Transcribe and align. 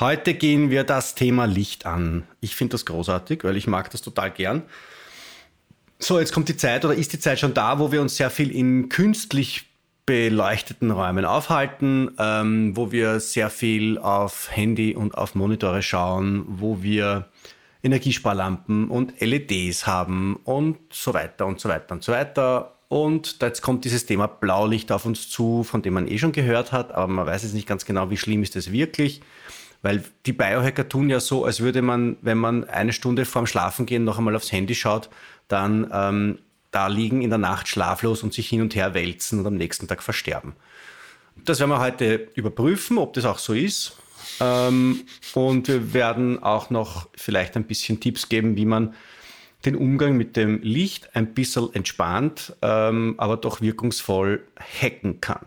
Heute 0.00 0.34
gehen 0.34 0.70
wir 0.70 0.82
das 0.82 1.14
Thema 1.14 1.44
Licht 1.44 1.86
an. 1.86 2.24
Ich 2.40 2.56
finde 2.56 2.72
das 2.72 2.84
großartig, 2.84 3.44
weil 3.44 3.56
ich 3.56 3.68
mag 3.68 3.90
das 3.90 4.02
total 4.02 4.32
gern. 4.32 4.62
So, 6.00 6.18
jetzt 6.18 6.32
kommt 6.32 6.48
die 6.48 6.56
Zeit 6.56 6.84
oder 6.84 6.94
ist 6.94 7.12
die 7.12 7.20
Zeit 7.20 7.38
schon 7.38 7.54
da, 7.54 7.78
wo 7.78 7.92
wir 7.92 8.00
uns 8.02 8.16
sehr 8.16 8.30
viel 8.30 8.50
in 8.50 8.88
künstlich 8.88 9.66
beleuchteten 10.04 10.90
Räumen 10.90 11.24
aufhalten, 11.24 12.10
ähm, 12.18 12.76
wo 12.76 12.90
wir 12.90 13.20
sehr 13.20 13.50
viel 13.50 13.96
auf 13.98 14.48
Handy 14.50 14.96
und 14.96 15.16
auf 15.16 15.36
Monitore 15.36 15.80
schauen, 15.80 16.44
wo 16.48 16.82
wir 16.82 17.28
Energiesparlampen 17.84 18.88
und 18.88 19.20
LEDs 19.20 19.86
haben 19.86 20.40
und 20.42 20.76
so 20.90 21.14
weiter 21.14 21.46
und 21.46 21.60
so 21.60 21.68
weiter 21.68 21.94
und 21.94 22.02
so 22.02 22.10
weiter. 22.10 22.74
Und 22.88 23.40
jetzt 23.40 23.62
kommt 23.62 23.84
dieses 23.84 24.06
Thema 24.06 24.26
Blaulicht 24.26 24.90
auf 24.90 25.06
uns 25.06 25.30
zu, 25.30 25.62
von 25.62 25.82
dem 25.82 25.94
man 25.94 26.08
eh 26.08 26.18
schon 26.18 26.32
gehört 26.32 26.72
hat, 26.72 26.92
aber 26.92 27.06
man 27.06 27.26
weiß 27.26 27.44
jetzt 27.44 27.54
nicht 27.54 27.68
ganz 27.68 27.84
genau, 27.84 28.10
wie 28.10 28.16
schlimm 28.16 28.42
ist 28.42 28.56
es 28.56 28.72
wirklich. 28.72 29.20
Weil 29.84 30.02
die 30.24 30.32
Biohacker 30.32 30.88
tun 30.88 31.10
ja 31.10 31.20
so, 31.20 31.44
als 31.44 31.60
würde 31.60 31.82
man, 31.82 32.16
wenn 32.22 32.38
man 32.38 32.64
eine 32.64 32.94
Stunde 32.94 33.26
vorm 33.26 33.46
Schlafengehen 33.46 34.02
noch 34.02 34.16
einmal 34.16 34.34
aufs 34.34 34.50
Handy 34.50 34.74
schaut, 34.74 35.10
dann 35.46 35.90
ähm, 35.92 36.38
da 36.70 36.86
liegen 36.86 37.20
in 37.20 37.28
der 37.28 37.38
Nacht 37.38 37.68
schlaflos 37.68 38.22
und 38.22 38.32
sich 38.32 38.48
hin 38.48 38.62
und 38.62 38.74
her 38.74 38.94
wälzen 38.94 39.40
und 39.40 39.46
am 39.46 39.56
nächsten 39.56 39.86
Tag 39.86 40.02
versterben. 40.02 40.54
Das 41.44 41.60
werden 41.60 41.68
wir 41.68 41.80
heute 41.80 42.28
überprüfen, 42.34 42.96
ob 42.96 43.12
das 43.12 43.26
auch 43.26 43.38
so 43.38 43.52
ist. 43.52 43.98
Ähm, 44.40 45.02
und 45.34 45.68
wir 45.68 45.92
werden 45.92 46.42
auch 46.42 46.70
noch 46.70 47.10
vielleicht 47.14 47.54
ein 47.54 47.64
bisschen 47.64 48.00
Tipps 48.00 48.30
geben, 48.30 48.56
wie 48.56 48.64
man 48.64 48.94
den 49.66 49.76
Umgang 49.76 50.16
mit 50.16 50.34
dem 50.34 50.62
Licht 50.62 51.14
ein 51.14 51.34
bisschen 51.34 51.74
entspannt, 51.74 52.56
ähm, 52.62 53.16
aber 53.18 53.36
doch 53.36 53.60
wirkungsvoll 53.60 54.42
hacken 54.80 55.20
kann. 55.20 55.44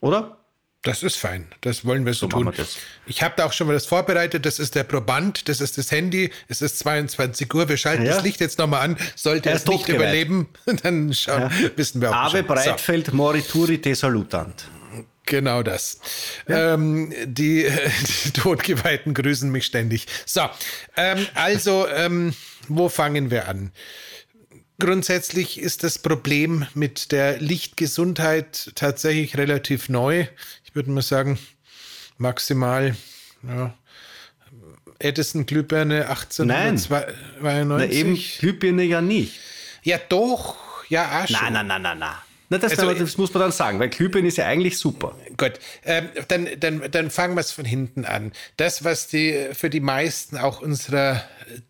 Oder? 0.00 0.39
Das 0.82 1.02
ist 1.02 1.16
fein. 1.16 1.46
Das 1.60 1.84
wollen 1.84 2.06
wir 2.06 2.14
so, 2.14 2.20
so 2.20 2.28
tun. 2.28 2.52
Wir 2.56 2.66
ich 3.06 3.22
habe 3.22 3.34
da 3.36 3.44
auch 3.44 3.52
schon 3.52 3.66
mal 3.66 3.74
das 3.74 3.84
vorbereitet. 3.84 4.46
Das 4.46 4.58
ist 4.58 4.74
der 4.74 4.84
Proband, 4.84 5.48
das 5.50 5.60
ist 5.60 5.76
das 5.76 5.90
Handy. 5.90 6.30
Es 6.48 6.62
ist 6.62 6.78
22 6.78 7.52
Uhr. 7.52 7.68
Wir 7.68 7.76
schalten 7.76 8.06
ja. 8.06 8.14
das 8.14 8.22
Licht 8.22 8.40
jetzt 8.40 8.58
nochmal 8.58 8.82
an. 8.82 8.96
Sollte 9.14 9.50
es 9.50 9.66
nicht 9.66 9.88
überleben, 9.88 10.48
dann 10.82 11.12
schauen, 11.12 11.50
ja. 11.62 11.70
wissen 11.76 12.00
wir 12.00 12.10
auch 12.10 12.14
Ave 12.14 12.44
Breitfeld 12.44 13.06
so. 13.08 13.14
morituri 13.14 13.78
te 13.78 13.94
salutant. 13.94 14.64
Genau 15.26 15.62
das. 15.62 16.00
Ja. 16.48 16.74
Ähm, 16.74 17.12
die, 17.26 17.68
die 18.24 18.30
Todgeweihten 18.30 19.12
grüßen 19.12 19.50
mich 19.50 19.66
ständig. 19.66 20.06
So, 20.24 20.48
ähm, 20.96 21.26
also, 21.34 21.86
ähm, 21.88 22.34
wo 22.68 22.88
fangen 22.88 23.30
wir 23.30 23.48
an? 23.48 23.70
Grundsätzlich 24.80 25.60
ist 25.60 25.84
das 25.84 25.98
Problem 25.98 26.66
mit 26.72 27.12
der 27.12 27.38
Lichtgesundheit 27.38 28.72
tatsächlich 28.76 29.36
relativ 29.36 29.90
neu 29.90 30.26
ich 30.70 30.76
würde 30.76 30.90
mal 30.92 31.02
sagen, 31.02 31.36
maximal 32.16 32.94
ja, 33.42 33.74
Edison 35.00 35.44
Glühbirne 35.44 36.08
1892. 36.08 36.90
Nein, 37.42 37.68
na 37.68 37.84
eben 37.86 38.16
Glühbirne 38.38 38.84
ja 38.84 39.00
nicht. 39.00 39.40
Ja 39.82 39.98
doch, 39.98 40.56
ja 40.88 41.22
auch 41.22 41.26
schon. 41.26 41.52
Nein, 41.52 41.66
nein, 41.66 41.66
nein, 41.66 41.82
nein, 41.82 41.98
nein. 41.98 42.14
Na, 42.50 42.58
das, 42.58 42.76
also, 42.76 42.92
das, 42.92 43.16
muss 43.16 43.32
man 43.32 43.42
dann 43.42 43.52
sagen, 43.52 43.78
weil 43.78 43.88
Glühbirne 43.90 44.26
ist 44.26 44.36
ja 44.36 44.46
eigentlich 44.46 44.76
super. 44.76 45.16
Gut, 45.36 45.52
ähm, 45.84 46.08
dann, 46.26 46.48
dann, 46.58 46.82
dann 46.90 47.10
fangen 47.10 47.36
wir 47.36 47.40
es 47.40 47.52
von 47.52 47.64
hinten 47.64 48.04
an. 48.04 48.32
Das, 48.56 48.82
was 48.82 49.06
die 49.06 49.50
für 49.52 49.70
die 49.70 49.78
meisten 49.78 50.36
auch 50.36 50.60
unserer 50.60 51.22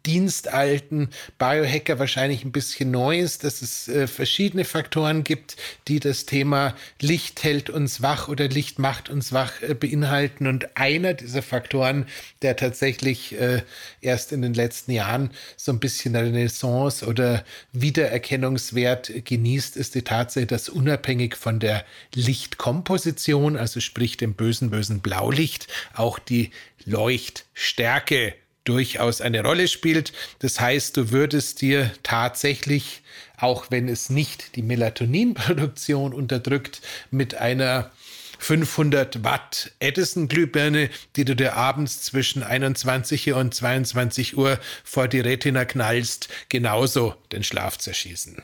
dienstalten 0.07 1.09
Biohacker 1.39 1.99
wahrscheinlich 1.99 2.45
ein 2.45 2.53
bisschen 2.53 2.91
neu 2.91 3.19
ist, 3.19 3.45
dass 3.45 3.63
es 3.63 3.89
äh, 3.89 4.07
verschiedene 4.07 4.65
Faktoren 4.65 5.25
gibt, 5.25 5.57
die 5.89 6.01
das 6.01 6.27
Thema 6.27 6.75
Licht 7.01 7.43
hält 7.43 7.71
uns 7.71 8.03
wach 8.03 8.29
oder 8.29 8.49
Licht 8.49 8.79
macht 8.79 9.09
uns 9.09 9.33
wach 9.33 9.61
äh, 9.63 9.75
beinhalten. 9.75 10.47
Und 10.47 10.77
einer 10.77 11.15
dieser 11.15 11.43
Faktoren, 11.43 12.07
der 12.43 12.57
tatsächlich 12.57 13.39
äh, 13.39 13.63
erst 14.01 14.33
in 14.33 14.43
den 14.43 14.55
letzten 14.55 14.93
Jahren 14.93 15.31
so 15.57 15.73
ein 15.73 15.81
bisschen 15.81 16.17
Renaissance 16.17 17.07
oder 17.07 17.45
Wiedererkennungswert 17.73 19.25
genießt, 19.25 19.77
ist 19.77 19.95
die 19.95 20.03
Tatsache, 20.03 20.47
dass 20.47 20.70
unabhängig 20.71 21.37
von 21.37 21.61
der 21.61 21.85
Lichtkomposition, 22.15 23.57
also 23.57 23.81
sprich 23.81 24.17
dem 24.17 24.35
bösen, 24.35 24.71
bösen 24.71 25.01
Blaulicht, 25.01 25.67
auch 25.95 26.19
die 26.19 26.51
Leuchtstärke 26.85 28.35
durchaus 28.65 29.21
eine 29.21 29.43
Rolle 29.43 29.69
spielt. 29.69 30.13
Das 30.41 30.61
heißt, 30.61 30.97
du 30.97 31.11
würdest 31.11 31.61
dir 31.61 31.91
tatsächlich, 32.03 33.03
auch 33.37 33.67
wenn 33.71 33.89
es 33.89 34.11
nicht 34.11 34.57
die 34.57 34.63
Melatoninproduktion 34.63 36.13
unterdrückt, 36.13 36.81
mit 37.11 37.35
einer 37.35 37.91
500 38.39 39.23
Watt 39.23 39.73
Edison-Glühbirne, 39.81 40.89
die 41.17 41.25
du 41.25 41.37
dir 41.37 41.57
abends 41.57 42.03
zwischen 42.03 42.43
21 42.43 43.33
und 43.35 43.55
22 43.55 44.37
Uhr 44.37 44.59
vor 44.83 45.09
die 45.09 45.21
Retina 45.21 45.65
knallst, 45.67 46.29
genauso 46.49 47.15
den 47.33 47.45
Schlaf 47.45 47.79
zerschießen. 47.79 48.43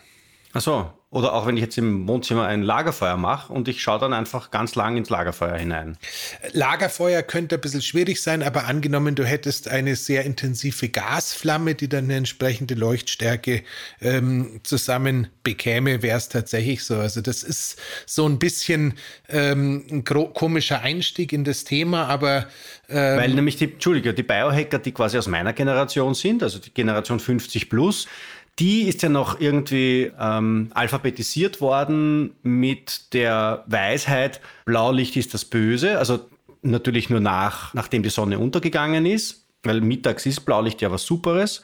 Ach 0.53 0.61
so, 0.61 0.93
oder 1.17 1.33
auch 1.33 1.47
wenn 1.47 1.57
ich 1.57 1.63
jetzt 1.63 1.79
im 1.79 2.07
Wohnzimmer 2.07 2.45
ein 2.45 2.63
Lagerfeuer 2.63 3.17
mache 3.17 3.51
und 3.51 3.69
ich 3.69 3.81
schaue 3.81 3.99
dann 3.99 4.13
einfach 4.13 4.51
ganz 4.51 4.75
lang 4.75 4.99
ins 4.99 5.09
Lagerfeuer 5.09 5.57
hinein. 5.57 5.97
Lagerfeuer 6.53 7.23
könnte 7.23 7.55
ein 7.55 7.61
bisschen 7.63 7.81
schwierig 7.81 8.21
sein, 8.21 8.43
aber 8.43 8.67
angenommen, 8.67 9.15
du 9.15 9.25
hättest 9.25 9.69
eine 9.69 9.97
sehr 9.97 10.27
intensive 10.27 10.91
Gasflamme, 10.91 11.75
die 11.75 11.89
dann 11.89 12.05
eine 12.05 12.17
entsprechende 12.17 12.75
Leuchtstärke 12.75 13.63
ähm, 14.03 14.61
zusammen 14.63 15.29
bekäme, 15.43 16.03
wäre 16.03 16.19
es 16.19 16.29
tatsächlich 16.29 16.85
so. 16.85 16.97
Also 16.97 17.23
das 17.23 17.43
ist 17.43 17.81
so 18.05 18.29
ein 18.29 18.39
bisschen 18.39 18.93
ähm, 19.31 19.87
ein 19.91 20.05
komischer 20.05 20.83
Einstieg 20.83 21.33
in 21.33 21.45
das 21.45 21.65
Thema, 21.65 22.09
aber 22.09 22.47
ähm, 22.91 23.19
Weil 23.19 23.31
nämlich 23.31 23.57
die, 23.57 23.73
Entschuldige, 23.73 24.13
die 24.13 24.23
Biohacker, 24.23 24.79
die 24.79 24.93
quasi 24.93 25.17
aus 25.17 25.29
meiner 25.29 25.55
Generation 25.55 26.15
sind, 26.15 26.43
also 26.43 26.59
die 26.59 26.75
Generation 26.75 27.21
50 27.21 27.71
plus, 27.71 28.07
die 28.59 28.83
ist 28.83 29.03
ja 29.03 29.09
noch 29.09 29.39
irgendwie 29.41 30.11
ähm, 30.19 30.71
alphabetisiert 30.73 31.61
worden 31.61 32.35
mit 32.43 33.13
der 33.13 33.65
Weisheit, 33.67 34.41
Blaulicht 34.65 35.17
ist 35.17 35.35
das 35.35 35.45
Böse. 35.45 35.99
Also 35.99 36.21
natürlich 36.63 37.11
nur 37.11 37.21
nach, 37.21 37.75
nachdem 37.75 38.03
die 38.03 38.09
Sonne 38.09 38.39
untergegangen 38.39 39.05
ist, 39.05 39.45
weil 39.63 39.81
mittags 39.81 40.25
ist 40.27 40.41
Blaulicht 40.41 40.81
ja 40.81 40.91
was 40.91 41.05
Superes. 41.05 41.63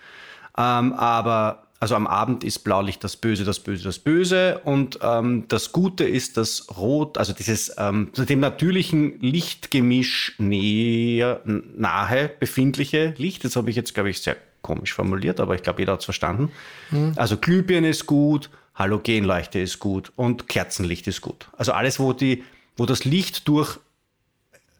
Ähm, 0.58 0.92
aber 0.92 1.66
also 1.80 1.96
am 1.96 2.06
Abend 2.06 2.44
ist 2.44 2.60
Blaulicht 2.60 3.02
das 3.02 3.16
Böse, 3.16 3.44
das 3.44 3.58
Böse, 3.58 3.82
das 3.82 3.98
Böse. 3.98 4.60
Und 4.62 4.98
ähm, 5.02 5.46
das 5.48 5.72
Gute 5.72 6.04
ist 6.04 6.36
das 6.36 6.66
Rot, 6.76 7.18
also 7.18 7.32
dieses 7.32 7.74
ähm, 7.78 8.12
dem 8.16 8.38
natürlichen 8.38 9.18
Lichtgemisch 9.20 10.34
näher, 10.38 11.40
nahe 11.44 12.30
befindliche 12.38 13.14
Licht. 13.16 13.44
Das 13.44 13.56
habe 13.56 13.70
ich 13.70 13.76
jetzt, 13.76 13.94
glaube 13.94 14.10
ich, 14.10 14.20
sehr 14.20 14.36
komisch 14.62 14.94
formuliert, 14.94 15.40
aber 15.40 15.54
ich 15.54 15.62
glaube, 15.62 15.82
jeder 15.82 15.92
hat 15.92 16.00
es 16.00 16.04
verstanden. 16.04 16.50
Mhm. 16.90 17.12
Also 17.16 17.36
Glühbirne 17.36 17.88
ist 17.88 18.06
gut, 18.06 18.50
Halogenleuchte 18.74 19.58
ist 19.58 19.78
gut 19.78 20.12
und 20.16 20.48
Kerzenlicht 20.48 21.06
ist 21.06 21.20
gut. 21.20 21.48
Also 21.56 21.72
alles, 21.72 22.00
wo, 22.00 22.12
die, 22.12 22.44
wo 22.76 22.86
das 22.86 23.04
Licht 23.04 23.48
durch 23.48 23.78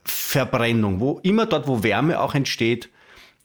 Verbrennung, 0.04 1.00
wo 1.00 1.20
immer 1.22 1.46
dort, 1.46 1.66
wo 1.66 1.82
Wärme 1.82 2.20
auch 2.20 2.34
entsteht, 2.34 2.88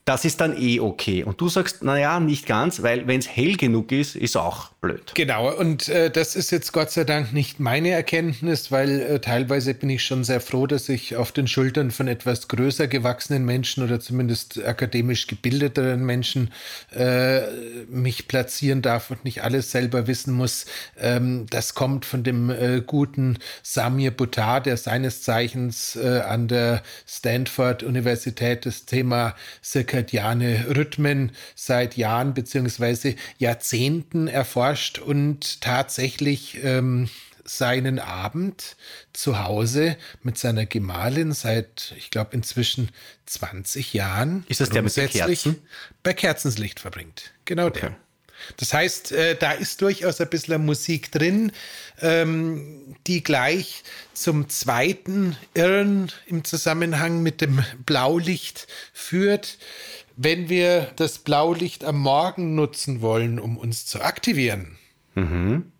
das 0.07 0.24
ist 0.24 0.39
dann 0.39 0.57
eh 0.57 0.80
okay. 0.80 1.25
Und 1.25 1.42
du 1.42 1.50
sagst, 1.50 1.83
naja, 1.83 2.21
nicht 2.21 2.45
ganz, 2.45 2.81
weil 2.81 3.07
wenn 3.07 3.19
es 3.19 3.27
hell 3.27 3.57
genug 3.57 3.92
ist, 3.92 4.15
ist 4.15 4.38
auch 4.38 4.69
blöd. 4.80 5.12
Genau, 5.15 5.54
und 5.54 5.89
äh, 5.89 6.09
das 6.09 6.38
ist 6.38 6.50
jetzt 6.51 6.71
Gott 6.71 6.92
sei 6.92 7.04
Dank 7.04 7.33
nicht 7.33 7.59
meine 7.59 7.89
Erkenntnis, 7.89 8.71
weil 8.71 9.01
äh, 9.01 9.19
teilweise 9.19 9.74
bin 9.74 9.89
ich 9.89 10.06
schon 10.06 10.24
sehr 10.24 10.39
froh, 10.39 10.65
dass 10.65 10.88
ich 10.88 11.18
auf 11.18 11.33
den 11.33 11.50
Schultern 11.50 11.92
von 11.92 12.07
etwas 12.07 12.48
größer 12.48 12.88
gewachsenen 12.88 13.44
Menschen 13.44 13.83
oder 13.83 14.00
zumindest 14.00 14.63
akademisch 14.63 15.27
gebildeteren 15.27 16.06
Menschen 16.06 16.51
äh, 16.95 17.42
mich 17.89 18.30
platzieren 18.30 18.81
darf 18.81 19.12
und 19.12 19.25
nicht 19.25 19.44
alles 19.44 19.71
selber 19.71 20.07
wissen 20.07 20.33
muss. 20.33 20.68
Ähm, 20.98 21.48
das 21.50 21.74
kommt 21.74 22.06
von 22.06 22.24
dem 22.24 22.50
äh, 22.50 22.80
guten 22.80 23.39
Samir 23.62 24.12
Buttar, 24.12 24.62
der 24.62 24.77
seines 24.77 25.21
Zeichens 25.21 25.98
äh, 25.98 26.21
an 26.21 26.48
der 26.48 26.81
Stanford 27.06 27.83
Universität 27.83 28.65
das 28.65 28.86
Thema 28.86 29.36
circa 29.62 29.97
zirkadiane 29.98 30.66
Rhythmen 30.76 31.32
seit 31.56 31.98
Jahren 31.98 32.34
bzw. 32.34 33.16
Jahrzehnten 33.38 34.28
erforscht 34.28 35.00
und 35.00 35.62
tatsächlich 35.62 36.64
ähm, 36.64 37.10
seinen 37.44 38.00
Abend 38.00 38.76
zu 39.14 39.44
Hause 39.44 39.98
mit 40.22 40.38
seiner 40.38 40.66
Gemahlin 40.66 41.32
seit, 41.32 41.94
ich 41.98 42.12
glaube, 42.12 42.32
inzwischen 42.34 42.90
20 43.26 43.94
Jahren. 43.94 44.46
Ist 44.50 44.60
das 44.60 44.70
der 44.70 44.84
mit 44.84 44.94
Kerzen? 44.94 45.62
Bei 46.04 46.14
Kerzenslicht 46.14 46.80
verbringt. 46.80 47.32
Genau 47.46 47.68
okay. 47.68 47.80
der. 47.80 47.96
Das 48.57 48.74
heißt, 48.74 49.12
äh, 49.12 49.36
da 49.36 49.51
ist 49.51 49.81
durchaus 49.81 50.22
ein 50.22 50.30
bisschen 50.30 50.66
Musik 50.66 51.12
drin, 51.12 51.51
ähm, 52.01 52.95
die 53.07 53.24
gleich 53.24 53.84
zum 54.13 54.50
zweiten 54.50 55.36
Irren 55.54 56.12
im 56.25 56.44
Zusammenhang 56.44 57.22
mit 57.24 57.42
dem 57.42 57.63
Blaulicht 57.86 58.68
führt. 58.94 59.57
Wenn 60.16 60.50
wir 60.50 60.92
das 60.95 61.19
Blaulicht 61.19 61.84
am 61.84 62.00
Morgen 62.00 62.56
nutzen 62.56 63.01
wollen, 63.01 63.39
um 63.39 63.57
uns 63.57 63.86
zu 63.86 64.01
aktivieren. 64.01 64.78
Mhm. 65.16 65.72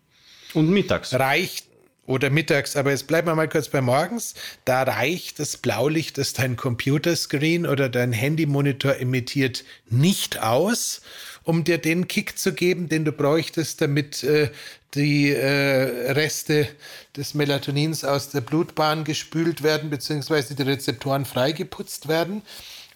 Und 0.54 0.70
mittags. 0.70 1.12
Reicht 1.14 1.68
oder 2.08 2.30
mittags, 2.30 2.74
aber 2.74 2.90
jetzt 2.90 3.06
bleiben 3.06 3.28
wir 3.28 3.34
mal 3.34 3.48
kurz 3.48 3.68
bei 3.68 3.82
morgens. 3.82 4.34
Da 4.64 4.82
reicht 4.82 5.38
das 5.38 5.58
Blaulicht, 5.58 6.16
das 6.16 6.32
dein 6.32 6.56
Computerscreen 6.56 7.66
oder 7.66 7.90
dein 7.90 8.12
Handymonitor 8.12 8.96
emittiert, 8.96 9.62
nicht 9.90 10.40
aus, 10.40 11.02
um 11.48 11.64
dir 11.64 11.78
den 11.78 12.08
Kick 12.08 12.38
zu 12.38 12.52
geben, 12.52 12.90
den 12.90 13.06
du 13.06 13.12
bräuchtest, 13.12 13.80
damit 13.80 14.22
äh, 14.22 14.50
die 14.92 15.30
äh, 15.30 16.12
Reste 16.12 16.68
des 17.16 17.32
Melatonins 17.32 18.04
aus 18.04 18.28
der 18.28 18.42
Blutbahn 18.42 19.02
gespült 19.04 19.62
werden, 19.62 19.88
beziehungsweise 19.88 20.54
die 20.54 20.62
Rezeptoren 20.62 21.24
freigeputzt 21.24 22.06
werden. 22.06 22.42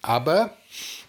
Aber 0.03 0.55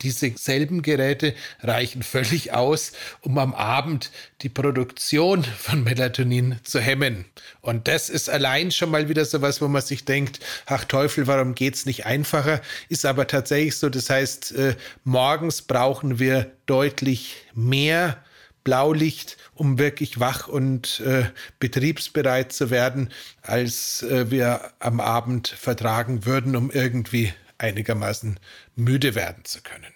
diese 0.01 0.31
selben 0.37 0.81
Geräte 0.81 1.33
reichen 1.61 2.03
völlig 2.03 2.53
aus, 2.53 2.91
um 3.21 3.37
am 3.37 3.53
Abend 3.53 4.11
die 4.41 4.49
Produktion 4.49 5.43
von 5.43 5.83
Melatonin 5.83 6.59
zu 6.63 6.79
hemmen. 6.79 7.25
Und 7.61 7.87
das 7.87 8.09
ist 8.09 8.29
allein 8.29 8.71
schon 8.71 8.91
mal 8.91 9.09
wieder 9.09 9.25
so 9.25 9.41
was, 9.41 9.61
wo 9.61 9.67
man 9.67 9.81
sich 9.81 10.05
denkt, 10.05 10.39
ach 10.65 10.83
Teufel, 10.85 11.27
warum 11.27 11.55
geht's 11.55 11.85
nicht 11.85 12.05
einfacher? 12.05 12.61
Ist 12.89 13.05
aber 13.05 13.27
tatsächlich 13.27 13.77
so. 13.77 13.89
Das 13.89 14.09
heißt, 14.09 14.51
äh, 14.53 14.75
morgens 15.03 15.61
brauchen 15.61 16.19
wir 16.19 16.51
deutlich 16.65 17.37
mehr 17.53 18.17
Blaulicht, 18.63 19.37
um 19.55 19.77
wirklich 19.77 20.19
wach 20.19 20.47
und 20.47 21.01
äh, 21.01 21.25
betriebsbereit 21.59 22.53
zu 22.53 22.69
werden, 22.69 23.09
als 23.41 24.03
äh, 24.03 24.31
wir 24.31 24.71
am 24.79 24.99
Abend 24.99 25.49
vertragen 25.49 26.25
würden, 26.25 26.55
um 26.55 26.71
irgendwie 26.71 27.33
einigermaßen 27.63 28.39
müde 28.75 29.15
werden 29.15 29.43
zu 29.45 29.61
können. 29.61 29.91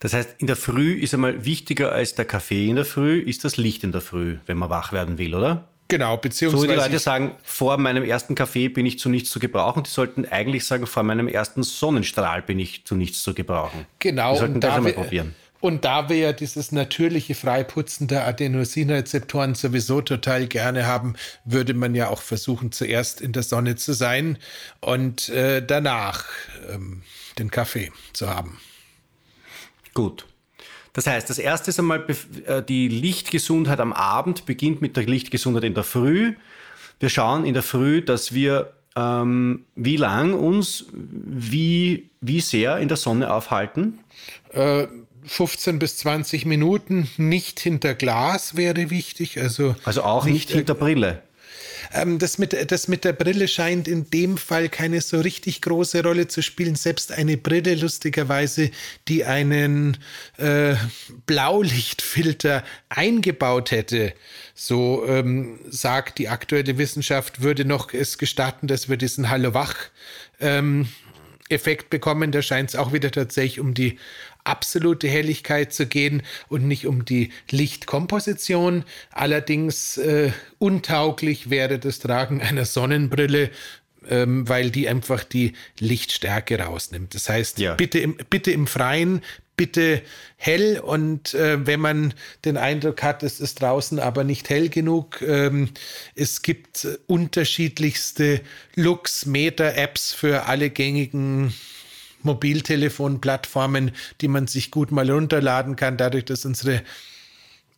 Das 0.00 0.12
heißt, 0.12 0.36
in 0.38 0.46
der 0.46 0.56
Früh 0.56 0.94
ist 0.94 1.14
einmal 1.14 1.44
wichtiger 1.44 1.92
als 1.92 2.14
der 2.14 2.24
Kaffee 2.24 2.68
in 2.68 2.76
der 2.76 2.84
Früh, 2.84 3.20
ist 3.20 3.44
das 3.44 3.56
Licht 3.56 3.84
in 3.84 3.92
der 3.92 4.00
Früh, 4.00 4.38
wenn 4.46 4.56
man 4.56 4.70
wach 4.70 4.92
werden 4.92 5.18
will, 5.18 5.34
oder? 5.34 5.68
Genau, 5.88 6.16
beziehungsweise. 6.16 6.66
So 6.66 6.72
die 6.72 6.78
Leute 6.78 6.98
sagen, 6.98 7.36
vor 7.44 7.78
meinem 7.78 8.02
ersten 8.02 8.34
Kaffee 8.34 8.68
bin 8.68 8.86
ich 8.86 8.98
zu 8.98 9.08
nichts 9.08 9.30
zu 9.30 9.38
gebrauchen. 9.38 9.84
Die 9.84 9.90
sollten 9.90 10.24
eigentlich 10.26 10.64
sagen, 10.64 10.86
vor 10.86 11.04
meinem 11.04 11.28
ersten 11.28 11.62
Sonnenstrahl 11.62 12.42
bin 12.42 12.58
ich 12.58 12.84
zu 12.84 12.96
nichts 12.96 13.22
zu 13.22 13.34
gebrauchen. 13.34 13.86
Genau. 14.00 14.32
Die 14.32 14.38
sollten 14.40 14.60
das 14.60 14.74
einmal 14.74 14.94
probieren. 14.94 15.36
Und 15.66 15.84
da 15.84 16.08
wir 16.08 16.16
ja 16.16 16.32
dieses 16.32 16.70
natürliche 16.70 17.34
Freiputzen 17.34 18.06
der 18.06 18.24
Adenosinrezeptoren 18.24 19.56
sowieso 19.56 20.00
total 20.00 20.46
gerne 20.46 20.86
haben, 20.86 21.16
würde 21.44 21.74
man 21.74 21.96
ja 21.96 22.08
auch 22.08 22.22
versuchen, 22.22 22.70
zuerst 22.70 23.20
in 23.20 23.32
der 23.32 23.42
Sonne 23.42 23.74
zu 23.74 23.92
sein 23.92 24.38
und 24.80 25.28
äh, 25.28 25.66
danach 25.66 26.24
ähm, 26.72 27.02
den 27.40 27.50
Kaffee 27.50 27.90
zu 28.12 28.30
haben. 28.30 28.60
Gut. 29.92 30.26
Das 30.92 31.08
heißt, 31.08 31.28
das 31.28 31.38
erste 31.38 31.70
ist 31.70 31.80
einmal 31.80 32.06
äh, 32.46 32.62
die 32.62 32.86
Lichtgesundheit 32.86 33.80
am 33.80 33.92
Abend, 33.92 34.46
beginnt 34.46 34.80
mit 34.80 34.96
der 34.96 35.04
Lichtgesundheit 35.04 35.64
in 35.64 35.74
der 35.74 35.82
Früh. 35.82 36.36
Wir 37.00 37.08
schauen 37.08 37.44
in 37.44 37.54
der 37.54 37.64
Früh, 37.64 38.02
dass 38.02 38.32
wir 38.32 38.72
ähm, 38.94 39.64
wie 39.74 39.96
lang 39.96 40.32
uns, 40.32 40.86
wie, 40.92 42.10
wie 42.20 42.40
sehr 42.40 42.78
in 42.78 42.86
der 42.86 42.96
Sonne 42.96 43.32
aufhalten. 43.32 43.98
Äh, 44.52 44.86
15 45.26 45.78
bis 45.78 45.98
20 45.98 46.46
Minuten 46.46 47.10
nicht 47.16 47.60
hinter 47.60 47.94
Glas 47.94 48.56
wäre 48.56 48.90
wichtig. 48.90 49.40
Also, 49.40 49.74
also 49.84 50.02
auch 50.02 50.24
nicht, 50.24 50.34
nicht 50.34 50.50
hinter 50.50 50.74
Brille. 50.74 51.22
Ähm, 51.92 52.18
das, 52.18 52.38
mit, 52.38 52.70
das 52.70 52.88
mit 52.88 53.04
der 53.04 53.12
Brille 53.12 53.48
scheint 53.48 53.88
in 53.88 54.10
dem 54.10 54.36
Fall 54.36 54.68
keine 54.68 55.00
so 55.00 55.20
richtig 55.20 55.62
große 55.62 56.02
Rolle 56.02 56.28
zu 56.28 56.42
spielen. 56.42 56.74
Selbst 56.74 57.12
eine 57.12 57.36
Brille, 57.36 57.74
lustigerweise, 57.74 58.70
die 59.08 59.24
einen 59.24 59.98
äh, 60.38 60.74
Blaulichtfilter 61.26 62.64
eingebaut 62.88 63.70
hätte, 63.70 64.14
so 64.54 65.04
ähm, 65.06 65.58
sagt 65.68 66.18
die 66.18 66.28
aktuelle 66.28 66.78
Wissenschaft, 66.78 67.42
würde 67.42 67.64
noch 67.64 67.92
es 67.92 68.18
gestatten, 68.18 68.66
dass 68.66 68.88
wir 68.88 68.96
diesen 68.96 69.30
Hallo 69.30 69.54
Wach 69.54 69.76
ähm, 70.40 70.88
Effekt 71.48 71.90
bekommen. 71.90 72.32
Da 72.32 72.42
scheint 72.42 72.70
es 72.70 72.76
auch 72.76 72.92
wieder 72.92 73.10
tatsächlich 73.10 73.60
um 73.60 73.74
die 73.74 73.98
absolute 74.46 75.08
Helligkeit 75.08 75.72
zu 75.72 75.86
gehen 75.86 76.22
und 76.48 76.66
nicht 76.66 76.86
um 76.86 77.04
die 77.04 77.30
Lichtkomposition. 77.50 78.84
Allerdings 79.10 79.96
äh, 79.98 80.32
untauglich 80.58 81.50
wäre 81.50 81.78
das 81.78 81.98
Tragen 81.98 82.40
einer 82.40 82.64
Sonnenbrille, 82.64 83.50
ähm, 84.08 84.48
weil 84.48 84.70
die 84.70 84.88
einfach 84.88 85.24
die 85.24 85.52
Lichtstärke 85.78 86.60
rausnimmt. 86.60 87.14
Das 87.14 87.28
heißt, 87.28 87.58
ja. 87.58 87.74
bitte, 87.74 87.98
im, 87.98 88.16
bitte 88.30 88.52
im 88.52 88.66
Freien, 88.66 89.22
bitte 89.56 90.02
hell 90.36 90.78
und 90.78 91.34
äh, 91.34 91.66
wenn 91.66 91.80
man 91.80 92.14
den 92.44 92.56
Eindruck 92.56 93.02
hat, 93.02 93.22
es 93.22 93.40
ist 93.40 93.62
draußen 93.62 93.98
aber 93.98 94.22
nicht 94.22 94.50
hell 94.50 94.68
genug, 94.68 95.22
ähm, 95.22 95.70
es 96.14 96.42
gibt 96.42 96.86
unterschiedlichste 97.06 98.42
Lux, 98.74 99.26
Meter-Apps 99.26 100.12
für 100.12 100.44
alle 100.46 100.70
gängigen 100.70 101.54
Mobiltelefonplattformen, 102.22 103.92
die 104.20 104.28
man 104.28 104.46
sich 104.46 104.70
gut 104.70 104.90
mal 104.90 105.10
runterladen 105.10 105.76
kann, 105.76 105.96
dadurch, 105.96 106.24
dass 106.24 106.44
unsere 106.44 106.82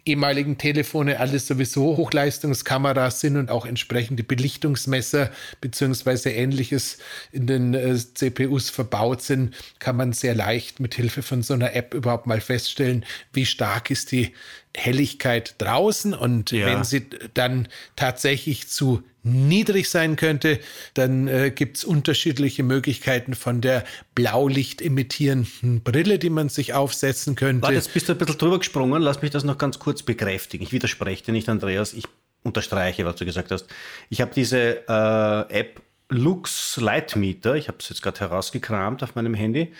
ehemaligen 0.08 0.58
Telefone 0.58 1.20
alles 1.20 1.46
sowieso 1.46 1.96
Hochleistungskameras 1.96 3.20
sind 3.20 3.36
und 3.36 3.50
auch 3.50 3.66
entsprechende 3.66 4.24
Belichtungsmesser 4.24 5.30
beziehungsweise 5.60 6.30
ähnliches 6.30 6.98
in 7.30 7.46
den 7.46 7.74
äh, 7.74 7.96
CPUs 7.96 8.70
verbaut 8.70 9.22
sind, 9.22 9.54
kann 9.78 9.96
man 9.96 10.12
sehr 10.12 10.34
leicht 10.34 10.80
mit 10.80 10.94
Hilfe 10.94 11.22
von 11.22 11.42
so 11.42 11.54
einer 11.54 11.74
App 11.74 11.94
überhaupt 11.94 12.26
mal 12.26 12.40
feststellen, 12.40 13.04
wie 13.32 13.46
stark 13.46 13.90
ist 13.90 14.10
die 14.12 14.32
Helligkeit 14.76 15.54
draußen 15.58 16.14
und 16.14 16.52
ja. 16.52 16.66
wenn 16.66 16.84
sie 16.84 17.06
dann 17.34 17.68
tatsächlich 17.96 18.68
zu 18.68 19.02
niedrig 19.22 19.90
sein 19.90 20.16
könnte, 20.16 20.58
dann 20.94 21.28
äh, 21.28 21.50
gibt 21.50 21.78
es 21.78 21.84
unterschiedliche 21.84 22.62
Möglichkeiten 22.62 23.34
von 23.34 23.60
der 23.60 23.84
Blaulicht 24.14 24.80
emittierenden 24.80 25.82
Brille, 25.82 26.18
die 26.18 26.30
man 26.30 26.48
sich 26.48 26.74
aufsetzen 26.74 27.34
könnte. 27.34 27.62
Warte, 27.62 27.74
jetzt 27.74 27.92
bist 27.92 28.08
du 28.08 28.12
ein 28.12 28.18
bisschen 28.18 28.38
drüber 28.38 28.58
gesprungen. 28.58 29.02
Lass 29.02 29.22
mich 29.22 29.30
das 29.30 29.44
noch 29.44 29.58
ganz 29.58 29.78
kurz 29.78 30.02
bekräftigen. 30.02 30.64
Ich 30.64 30.72
widerspreche 30.72 31.24
dir 31.24 31.32
nicht, 31.32 31.48
Andreas. 31.48 31.92
Ich 31.92 32.04
unterstreiche, 32.42 33.04
was 33.04 33.16
du 33.16 33.24
gesagt 33.24 33.50
hast. 33.50 33.66
Ich 34.08 34.20
habe 34.20 34.32
diese 34.34 34.88
äh, 34.88 35.58
App 35.58 35.82
Lux 36.08 36.78
Light 36.78 37.16
Meter, 37.16 37.54
ich 37.54 37.68
habe 37.68 37.78
es 37.80 37.88
jetzt 37.90 38.02
gerade 38.02 38.20
herausgekramt 38.20 39.02
auf 39.02 39.14
meinem 39.14 39.34
Handy. 39.34 39.72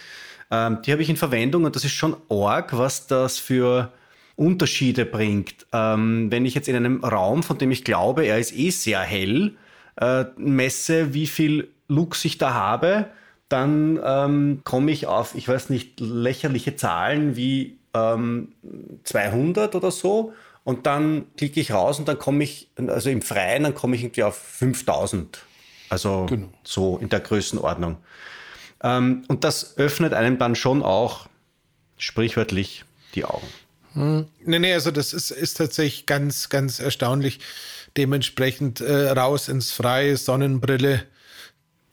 Ähm, 0.51 0.83
die 0.83 0.93
habe 0.93 1.03
ich 1.03 1.09
in 1.09 1.17
Verwendung 1.17 1.65
und 1.65 1.75
das 1.75 1.85
ist 1.85 1.93
schon 1.93 2.17
arg, 2.29 2.77
was 2.77 3.07
das 3.07 3.39
für 3.39 3.93
Unterschiede 4.39 5.05
bringt. 5.05 5.67
Ähm, 5.73 6.31
wenn 6.31 6.47
ich 6.47 6.55
jetzt 6.55 6.69
in 6.69 6.77
einem 6.77 7.05
Raum, 7.05 7.43
von 7.43 7.59
dem 7.59 7.71
ich 7.71 7.85
glaube, 7.85 8.25
er 8.25 8.39
ist 8.39 8.57
eh 8.57 8.71
sehr 8.71 9.01
hell, 9.01 9.57
äh, 10.01 10.25
messe, 10.37 11.13
wie 11.13 11.27
viel 11.27 11.69
Lux 11.89 12.25
ich 12.25 12.39
da 12.39 12.55
habe, 12.55 13.07
dann 13.49 13.99
ähm, 14.05 14.61
komme 14.63 14.93
ich 14.93 15.07
auf, 15.07 15.35
ich 15.35 15.49
weiß 15.49 15.71
nicht, 15.71 15.99
lächerliche 16.01 16.77
Zahlen 16.77 17.35
wie 17.35 17.79
ähm, 17.95 18.53
200 19.05 19.75
oder 19.75 19.91
so. 19.91 20.33
Und 20.63 20.87
dann 20.87 21.27
klicke 21.37 21.61
ich 21.61 21.73
raus 21.73 21.99
und 21.99 22.07
dann 22.07 22.19
komme 22.19 22.45
ich, 22.45 22.69
also 22.77 23.11
im 23.11 23.23
Freien, 23.23 23.65
dann 23.65 23.75
komme 23.75 23.97
ich 23.97 24.03
irgendwie 24.03 24.23
auf 24.23 24.37
5000. 24.37 25.41
Also 25.89 26.27
genau. 26.27 26.49
so 26.63 26.99
in 26.99 27.09
der 27.09 27.21
Größenordnung. 27.21 27.97
Ähm, 28.85 29.25
und 29.29 29.43
das 29.45 29.79
öffnet 29.79 30.13
einem 30.13 30.39
dann 30.39 30.55
schon 30.55 30.83
auch 30.83 31.27
sprichwörtlich 31.97 32.85
die 33.15 33.25
Augen. 33.25 33.47
Hm. 33.95 34.27
Nee, 34.45 34.59
nee, 34.59 34.73
also 34.73 34.91
das 34.91 35.13
ist, 35.13 35.31
ist 35.31 35.55
tatsächlich 35.57 36.07
ganz, 36.07 36.49
ganz 36.49 36.81
erstaunlich. 36.81 37.41
Dementsprechend 37.97 38.81
äh, 38.81 39.11
raus 39.11 39.49
ins 39.49 39.73
Freie, 39.73 40.17
Sonnenbrille 40.17 41.05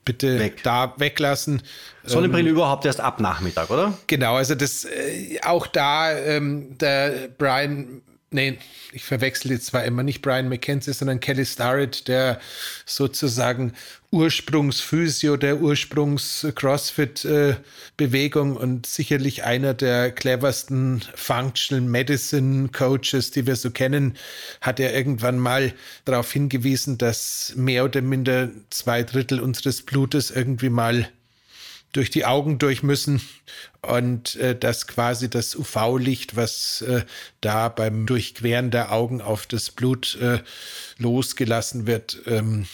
bitte 0.05 0.39
Weg. 0.39 0.63
da 0.63 0.93
weglassen. 0.97 1.63
Sonnenbrille 2.03 2.49
ähm, 2.49 2.55
überhaupt 2.55 2.85
erst 2.85 3.01
ab 3.01 3.19
Nachmittag, 3.19 3.69
oder? 3.71 3.97
Genau, 4.07 4.35
also 4.35 4.55
das 4.55 4.85
äh, 4.85 5.39
auch 5.43 5.67
da 5.67 6.15
ähm, 6.15 6.77
der 6.77 7.29
Brian 7.37 8.03
nee, 8.35 8.59
ich 8.93 9.03
verwechsel 9.03 9.49
jetzt 9.51 9.65
zwar 9.65 9.83
immer 9.83 10.03
nicht 10.03 10.21
Brian 10.21 10.47
McKenzie, 10.47 10.93
sondern 10.93 11.19
Kelly 11.19 11.45
Starrett, 11.45 12.07
der 12.07 12.39
sozusagen 12.85 13.73
Ursprungsphysio 14.11 15.35
der 15.35 15.59
Ursprungs-Crossfit-Bewegung 15.59 18.55
und 18.55 18.85
sicherlich 18.85 19.43
einer 19.43 19.73
der 19.73 20.11
cleversten 20.11 21.03
Functional 21.15 21.83
Medicine 21.83 22.69
Coaches, 22.69 23.31
die 23.31 23.47
wir 23.47 23.57
so 23.57 23.71
kennen, 23.71 24.15
hat 24.61 24.79
er 24.79 24.93
irgendwann 24.93 25.39
mal 25.39 25.73
darauf 26.05 26.31
hingewiesen, 26.31 26.97
dass 26.97 27.51
mehr 27.57 27.83
oder 27.83 28.01
minder 28.01 28.51
zwei 28.69 29.03
Drittel 29.03 29.41
unseres 29.41 29.81
Blutes 29.81 30.31
irgendwie 30.31 30.69
mal 30.69 31.09
durch 31.95 32.09
die 32.09 32.25
Augen 32.25 32.57
durch 32.57 32.83
müssen 32.83 33.21
und 33.81 34.35
äh, 34.35 34.57
dass 34.57 34.87
quasi 34.87 35.29
das 35.29 35.55
UV-Licht, 35.55 36.35
was 36.35 36.81
äh, 36.81 37.05
da 37.39 37.69
beim 37.69 38.05
Durchqueren 38.05 38.69
der 38.69 38.91
Augen 38.91 39.21
auf 39.21 39.47
das 39.47 39.71
Blut 39.71 40.17
äh, 40.21 40.39
losgelassen 40.97 41.87
wird, 41.87 42.21
ähm, 42.25 42.67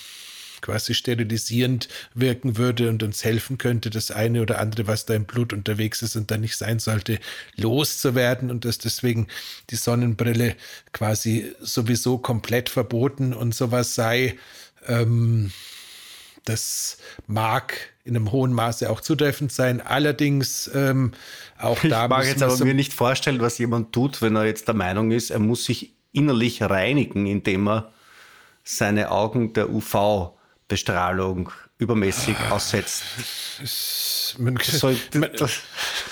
quasi 0.62 0.94
sterilisierend 0.94 1.88
wirken 2.13 2.58
würde 2.58 2.90
und 2.90 3.04
uns 3.04 3.24
helfen 3.24 3.58
könnte, 3.58 3.90
das 3.90 4.12
eine 4.12 4.42
oder 4.42 4.60
andere, 4.60 4.88
was 4.88 5.06
da 5.06 5.13
im 5.13 5.25
Blut 5.25 5.54
unterwegs 5.54 6.01
ist 6.01 6.16
und 6.16 6.32
da 6.32 6.38
nicht 6.38 6.56
sein 6.56 6.80
sollte, 6.80 7.20
loszuwerden 7.56 8.50
und 8.50 8.66
dass 8.66 8.78
deswegen 8.78 9.28
die 9.70 9.75
Sonnenbrille 9.75 10.56
quasi 10.94 11.54
sowieso 11.60 12.18
komplett 12.18 12.70
verboten 12.70 13.34
und 13.34 13.54
sowas 13.54 13.96
sei. 13.96 14.38
Ähm, 14.88 15.51
das 16.46 16.98
mag 17.28 17.91
in 18.03 18.15
einem 18.15 18.31
hohen 18.31 18.53
Maße 18.53 18.89
auch 18.89 19.01
zutreffend 19.01 19.51
sein. 19.51 19.81
Allerdings 19.81 20.70
ähm, 20.74 21.12
auch 21.60 21.79
da. 21.81 22.03
Ich 22.05 22.10
mag 22.10 22.25
jetzt 22.25 22.43
aber 22.43 22.55
so 22.55 22.65
mir 22.65 22.74
nicht 22.74 22.93
vorstellen, 22.93 23.41
was 23.41 23.58
jemand 23.58 23.93
tut, 23.93 24.22
wenn 24.22 24.36
er 24.36 24.46
jetzt 24.46 24.67
der 24.67 24.75
Meinung 24.75 25.12
ist, 25.12 25.29
er 25.29 25.39
muss 25.39 25.65
sich 25.65 25.93
innerlich 26.12 26.62
reinigen, 26.62 27.25
indem 27.27 27.67
er 27.67 27.91
seine 28.63 29.12
Augen 29.12 29.53
der 29.53 29.70
UV-Bestrahlung 29.70 31.51
übermäßig 31.77 32.36
aussetzt 32.50 33.03
man, 34.40 34.58
soll, 34.62 34.98
man, 35.14 35.30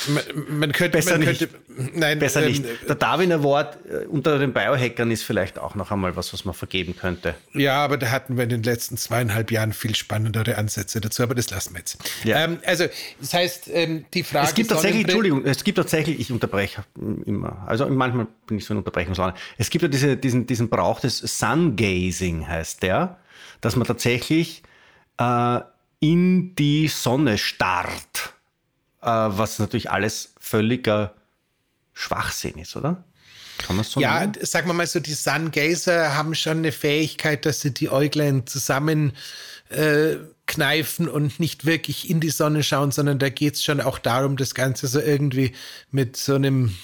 man, 0.08 0.60
man, 0.60 0.72
könnte, 0.72 0.98
besser 0.98 1.18
man 1.18 1.26
könnte, 1.26 1.50
nicht. 1.70 1.96
nein, 1.96 2.20
besser 2.20 2.44
ähm, 2.44 2.52
nicht. 2.52 2.66
Der 2.88 2.96
Darwin 2.96 3.32
Award 3.32 3.78
äh, 3.86 4.06
unter 4.06 4.40
den 4.40 4.54
Biohackern 4.54 5.12
ist 5.12 5.24
vielleicht 5.24 5.60
auch 5.60 5.76
noch 5.76 5.92
einmal 5.92 6.16
was, 6.16 6.34
was 6.34 6.46
man 6.46 6.54
vergeben 6.54 6.96
könnte. 6.96 7.36
Ja, 7.54 7.84
aber 7.84 7.98
da 7.98 8.12
hatten 8.12 8.38
wir 8.38 8.44
in 8.44 8.50
den 8.50 8.64
letzten 8.64 8.98
zweieinhalb 8.98 9.52
Jahren 9.52 9.74
viel 9.74 9.96
spannendere 9.96 10.58
Ansätze 10.58 11.02
dazu, 11.02 11.24
aber 11.24 11.36
das 11.36 11.50
lassen 11.50 11.74
wir 11.74 11.80
jetzt. 11.80 11.98
Ja. 12.24 12.44
Ähm, 12.44 12.60
also, 12.66 12.86
das 13.20 13.34
heißt, 13.34 13.70
ähm, 13.72 14.06
die 14.14 14.24
Frage. 14.24 14.48
Es 14.48 14.54
gibt 14.54 14.70
tatsächlich, 14.70 15.04
Entschuldigung, 15.04 15.46
es 15.46 15.64
gibt 15.64 15.78
tatsächlich, 15.78 16.20
ich 16.20 16.32
unterbreche 16.32 16.84
immer, 17.26 17.64
also 17.68 17.88
manchmal 17.88 18.28
bin 18.48 18.58
ich 18.58 18.66
so 18.66 18.74
in 18.74 18.80
Unterbrechungslaune. 18.80 19.34
Es 19.58 19.70
gibt 19.70 19.84
ja 19.84 19.88
diese, 19.88 20.18
diesen, 20.18 20.48
diesen 20.48 20.70
Brauch 20.70 21.00
des 21.00 21.18
Sun-Gazing, 21.18 22.48
heißt 22.48 22.84
der, 22.84 23.18
dass 23.62 23.76
man 23.76 23.88
tatsächlich 23.88 24.64
äh, 25.18 25.60
in 26.00 26.56
die 26.56 26.88
Sonne 26.88 27.38
starrt, 27.38 28.34
äh, 29.02 29.08
was 29.08 29.60
natürlich 29.60 29.92
alles 29.92 30.34
völliger 30.40 31.14
Schwachsinn 31.94 32.58
ist, 32.58 32.76
oder? 32.76 33.04
Kann 33.58 33.76
man 33.76 33.84
so 33.84 34.00
Ja, 34.00 34.22
nennen? 34.22 34.34
sagen 34.42 34.68
wir 34.68 34.74
mal 34.74 34.88
so, 34.88 35.00
die 35.02 35.14
Sungazer 35.14 36.16
haben 36.16 36.34
schon 36.36 36.60
eine 36.60 36.72
Fähigkeit, 36.72 37.46
dass 37.46 37.60
sie 37.62 37.74
die 37.74 37.90
Äuglein 37.90 38.48
zusammen 38.48 39.12
äh, 39.70 40.16
kneifen 40.48 41.10
und 41.10 41.40
nicht 41.40 41.66
wirklich 41.66 42.10
in 42.10 42.22
die 42.22 42.30
Sonne 42.30 42.64
schauen, 42.64 42.92
sondern 42.92 43.20
da 43.20 43.30
geht 43.30 43.56
es 43.56 43.64
schon 43.64 43.82
auch 43.82 44.00
darum, 44.00 44.38
das 44.38 44.56
Ganze 44.56 44.88
so 44.88 45.00
irgendwie 45.00 45.54
mit 45.92 46.16
so 46.16 46.36
einem 46.36 46.76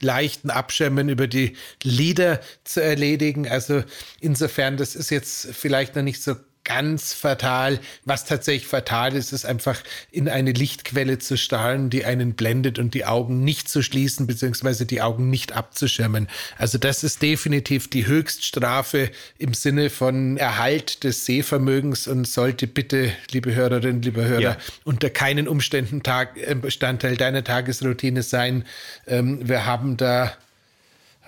leichten 0.00 0.50
Abschirmen 0.50 1.08
über 1.08 1.26
die 1.26 1.54
Lieder 1.82 2.40
zu 2.64 2.82
erledigen. 2.82 3.46
Also 3.46 3.84
insofern, 4.20 4.76
das 4.76 4.94
ist 4.96 5.10
jetzt 5.10 5.48
vielleicht 5.54 5.94
noch 5.94 6.02
nicht 6.02 6.22
so 6.22 6.34
ganz 6.68 7.14
fatal. 7.14 7.80
Was 8.04 8.26
tatsächlich 8.26 8.66
fatal 8.66 9.16
ist, 9.16 9.32
ist 9.32 9.46
einfach 9.46 9.80
in 10.10 10.28
eine 10.28 10.52
Lichtquelle 10.52 11.18
zu 11.18 11.38
starren, 11.38 11.88
die 11.88 12.04
einen 12.04 12.34
blendet 12.34 12.78
und 12.78 12.92
die 12.92 13.06
Augen 13.06 13.42
nicht 13.42 13.70
zu 13.70 13.82
schließen, 13.82 14.26
beziehungsweise 14.26 14.84
die 14.84 15.00
Augen 15.00 15.30
nicht 15.30 15.52
abzuschirmen. 15.52 16.28
Also 16.58 16.76
das 16.76 17.04
ist 17.04 17.22
definitiv 17.22 17.88
die 17.88 18.06
Höchststrafe 18.06 19.10
im 19.38 19.54
Sinne 19.54 19.88
von 19.88 20.36
Erhalt 20.36 21.04
des 21.04 21.24
Sehvermögens 21.24 22.06
und 22.06 22.28
sollte 22.28 22.66
bitte, 22.66 23.12
liebe 23.30 23.54
Hörerinnen, 23.54 24.02
liebe 24.02 24.26
Hörer, 24.26 24.40
ja. 24.40 24.56
unter 24.84 25.08
keinen 25.08 25.48
Umständen 25.48 26.02
Tag, 26.02 26.36
äh, 26.36 26.54
Bestandteil 26.54 27.16
deiner 27.16 27.42
Tagesroutine 27.42 28.22
sein. 28.22 28.66
Ähm, 29.06 29.48
wir 29.48 29.64
haben 29.64 29.96
da 29.96 30.36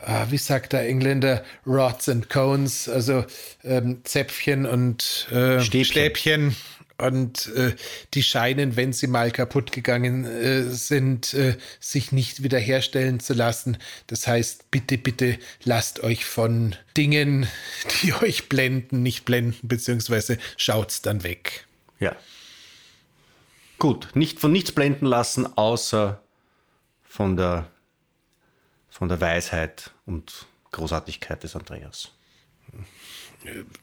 ah, 0.04 0.26
wie 0.30 0.38
sagt 0.38 0.72
der 0.72 0.88
Engländer, 0.88 1.44
Rods 1.66 2.08
and 2.08 2.28
Cones, 2.28 2.88
also 2.88 3.24
ähm, 3.64 4.00
Zäpfchen 4.04 4.66
und 4.66 5.28
äh, 5.30 5.60
Stäbchen. 5.60 5.84
Stäbchen. 5.84 6.56
Und 6.98 7.46
äh, 7.56 7.74
die 8.12 8.22
scheinen, 8.22 8.76
wenn 8.76 8.92
sie 8.92 9.06
mal 9.06 9.30
kaputt 9.30 9.72
gegangen 9.72 10.26
äh, 10.26 10.64
sind, 10.64 11.32
äh, 11.32 11.56
sich 11.78 12.12
nicht 12.12 12.42
wiederherstellen 12.42 13.20
zu 13.20 13.32
lassen. 13.32 13.78
Das 14.06 14.26
heißt, 14.26 14.70
bitte, 14.70 14.98
bitte 14.98 15.38
lasst 15.64 16.02
euch 16.02 16.26
von 16.26 16.76
Dingen, 16.98 17.46
die 18.02 18.12
euch 18.22 18.50
blenden, 18.50 19.02
nicht 19.02 19.24
blenden, 19.24 19.66
beziehungsweise 19.66 20.36
schaut's 20.58 21.00
dann 21.00 21.24
weg. 21.24 21.66
Ja. 22.00 22.14
Gut, 23.78 24.08
nicht 24.12 24.38
von 24.38 24.52
nichts 24.52 24.72
blenden 24.72 25.06
lassen, 25.06 25.46
außer 25.56 26.20
von 27.02 27.36
der 27.36 27.66
von 28.90 29.08
der 29.08 29.20
Weisheit 29.20 29.92
und 30.06 30.46
Großartigkeit 30.72 31.42
des 31.42 31.56
Andreas. 31.56 32.10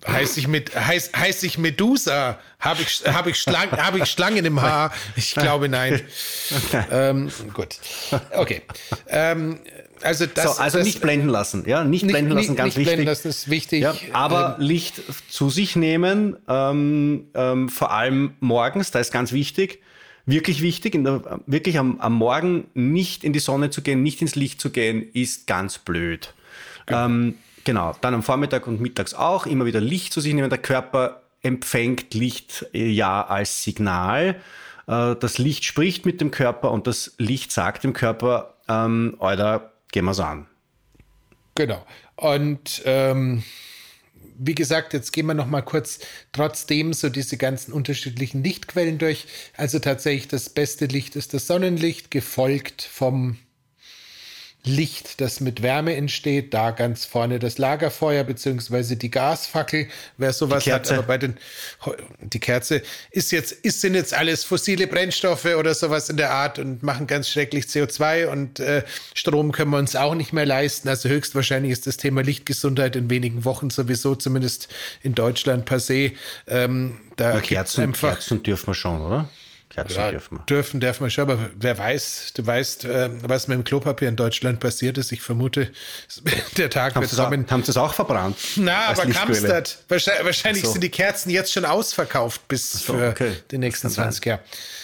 Heißt 0.07 0.37
ich, 0.37 0.47
mit, 0.47 0.75
heißt, 0.75 1.17
heißt 1.17 1.43
ich 1.43 1.57
Medusa? 1.57 2.37
Habe 2.59 2.83
ich, 2.83 3.01
hab 3.05 3.25
ich, 3.25 3.39
Schlang, 3.39 3.71
hab 3.71 3.95
ich 3.95 4.05
Schlangen 4.05 4.45
im 4.45 4.61
Haar? 4.61 4.93
Ich 5.15 5.33
glaube 5.33 5.67
nein. 5.67 6.01
ähm, 6.91 7.31
gut. 7.53 7.77
Okay. 8.33 8.61
Ähm, 9.07 9.59
also, 10.03 10.27
das, 10.27 10.57
so, 10.57 10.61
also 10.61 10.77
das, 10.77 10.85
nicht 10.85 11.01
blenden 11.01 11.27
lassen, 11.27 11.67
ja, 11.67 11.83
nicht, 11.83 12.03
nicht 12.03 12.13
blenden 12.13 12.33
lassen, 12.33 12.49
nicht, 12.51 12.57
ganz 12.57 12.67
nicht 12.67 12.77
wichtig. 12.77 12.93
Blenden 12.93 13.07
lassen 13.07 13.27
ist 13.29 13.49
wichtig. 13.49 13.81
Ja, 13.81 13.95
aber 14.13 14.57
ähm, 14.59 14.65
Licht 14.65 15.01
zu 15.27 15.49
sich 15.49 15.75
nehmen, 15.75 16.37
ähm, 16.47 17.25
ähm, 17.33 17.69
vor 17.69 17.91
allem 17.91 18.35
morgens, 18.39 18.91
da 18.91 18.99
ist 18.99 19.11
ganz 19.11 19.31
wichtig 19.31 19.81
wirklich 20.27 20.61
wichtig, 20.61 21.01
der, 21.03 21.41
wirklich 21.47 21.79
am, 21.79 21.99
am, 21.99 22.13
Morgen 22.13 22.67
nicht 22.75 23.23
in 23.23 23.33
die 23.33 23.39
Sonne 23.39 23.71
zu 23.71 23.81
gehen, 23.81 24.03
nicht 24.03 24.21
ins 24.21 24.35
Licht 24.35 24.61
zu 24.61 24.69
gehen, 24.69 25.09
ist 25.13 25.47
ganz 25.47 25.79
blöd. 25.79 26.33
Genau. 26.85 27.05
Ähm, 27.05 27.35
genau, 27.63 27.95
dann 28.01 28.13
am 28.13 28.21
Vormittag 28.23 28.67
und 28.67 28.79
mittags 28.79 29.15
auch 29.15 29.47
immer 29.47 29.65
wieder 29.65 29.81
Licht 29.81 30.13
zu 30.13 30.21
sich 30.21 30.33
nehmen. 30.33 30.49
Der 30.49 30.59
Körper 30.59 31.23
empfängt 31.41 32.13
Licht 32.13 32.67
äh, 32.73 32.87
ja 32.87 33.25
als 33.25 33.63
Signal. 33.63 34.35
Äh, 34.85 35.15
das 35.15 35.37
Licht 35.37 35.63
spricht 35.63 36.05
mit 36.05 36.21
dem 36.21 36.29
Körper 36.29 36.71
und 36.71 36.85
das 36.85 37.15
Licht 37.17 37.51
sagt 37.51 37.83
dem 37.83 37.93
Körper, 37.93 38.53
ähm, 38.67 39.15
Alter, 39.19 39.71
gehen 39.91 40.05
wir's 40.05 40.19
an. 40.19 40.45
Genau. 41.55 41.83
Und 42.17 42.81
ähm, 42.85 43.43
wie 44.37 44.55
gesagt, 44.55 44.93
jetzt 44.93 45.11
gehen 45.13 45.25
wir 45.25 45.33
noch 45.33 45.47
mal 45.47 45.61
kurz 45.61 45.99
trotzdem 46.31 46.93
so 46.93 47.09
diese 47.09 47.37
ganzen 47.37 47.73
unterschiedlichen 47.73 48.43
Lichtquellen 48.43 48.97
durch. 48.97 49.25
Also 49.55 49.79
tatsächlich 49.79 50.27
das 50.27 50.49
beste 50.49 50.85
Licht 50.85 51.15
ist 51.15 51.33
das 51.33 51.47
Sonnenlicht, 51.47 52.11
gefolgt 52.11 52.81
vom 52.81 53.37
Licht, 54.67 55.21
das 55.21 55.39
mit 55.39 55.61
Wärme 55.61 55.95
entsteht, 55.95 56.53
da 56.53 56.71
ganz 56.71 57.05
vorne 57.05 57.39
das 57.39 57.57
Lagerfeuer 57.57 58.23
beziehungsweise 58.23 58.97
die 58.97 59.09
Gasfackel, 59.09 59.87
wer 60.17 60.33
sowas 60.33 60.65
hat, 60.67 60.91
aber 60.91 61.03
bei 61.03 61.17
den 61.17 61.37
die 62.19 62.39
Kerze 62.39 62.81
ist 63.11 63.31
jetzt 63.31 63.51
ist 63.51 63.81
sind 63.81 63.95
jetzt 63.95 64.13
alles 64.13 64.43
fossile 64.43 64.87
Brennstoffe 64.87 65.45
oder 65.45 65.73
sowas 65.73 66.09
in 66.09 66.17
der 66.17 66.31
Art 66.31 66.59
und 66.59 66.83
machen 66.83 67.07
ganz 67.07 67.29
schrecklich 67.29 67.65
CO2 67.65 68.27
und 68.27 68.59
äh, 68.59 68.83
Strom 69.13 69.51
können 69.51 69.71
wir 69.71 69.77
uns 69.77 69.95
auch 69.95 70.15
nicht 70.15 70.33
mehr 70.33 70.45
leisten. 70.45 70.89
Also 70.89 71.09
höchstwahrscheinlich 71.09 71.71
ist 71.71 71.87
das 71.87 71.97
Thema 71.97 72.21
Lichtgesundheit 72.21 72.95
in 72.95 73.09
wenigen 73.09 73.45
Wochen 73.45 73.69
sowieso 73.69 74.15
zumindest 74.15 74.67
in 75.01 75.15
Deutschland 75.15 75.65
per 75.65 75.79
se. 75.79 76.11
Ähm, 76.47 76.99
da 77.15 77.39
Kerzen, 77.39 77.81
einfach, 77.81 78.13
Kerzen 78.13 78.43
dürfen 78.43 78.67
wir 78.67 78.73
schon, 78.73 79.01
oder? 79.01 79.29
Kerzen 79.69 79.95
Ja, 79.95 80.11
dürfen 80.11 80.37
wir. 80.37 80.45
dürfen, 80.45 80.79
darf 80.79 80.99
man 81.01 81.09
schon, 81.11 81.23
aber 81.29 81.49
wer 81.55 81.77
weiß, 81.77 82.33
du 82.35 82.45
weißt, 82.45 82.85
äh, 82.85 83.09
was 83.23 83.47
mit 83.47 83.57
dem 83.57 83.63
Klopapier 83.63 84.07
in 84.07 84.15
Deutschland 84.15 84.59
passiert 84.59 84.97
ist. 84.97 85.11
Ich 85.11 85.21
vermute, 85.21 85.71
der 86.57 86.69
Tag 86.69 86.95
Haben 86.95 87.01
wird 87.09 87.19
auch, 87.19 87.29
kommen. 87.29 87.45
haben 87.49 87.63
sie 87.63 87.71
es 87.71 87.77
auch 87.77 87.93
verbrannt? 87.93 88.37
Na, 88.55 88.87
aber? 88.87 89.05
Kamstadt, 89.07 89.79
wahrscheinlich, 89.89 90.25
wahrscheinlich 90.25 90.63
so. 90.63 90.71
sind 90.71 90.83
die 90.83 90.89
Kerzen 90.89 91.29
jetzt 91.29 91.51
schon 91.51 91.65
ausverkauft 91.65 92.47
bis 92.47 92.71
so, 92.71 92.93
für 92.93 93.09
okay. 93.09 93.31
die 93.51 93.57
nächsten 93.57 93.87
Das 93.87 93.95
kann 93.95 94.05
20 94.05 94.25
Jahre. 94.25 94.41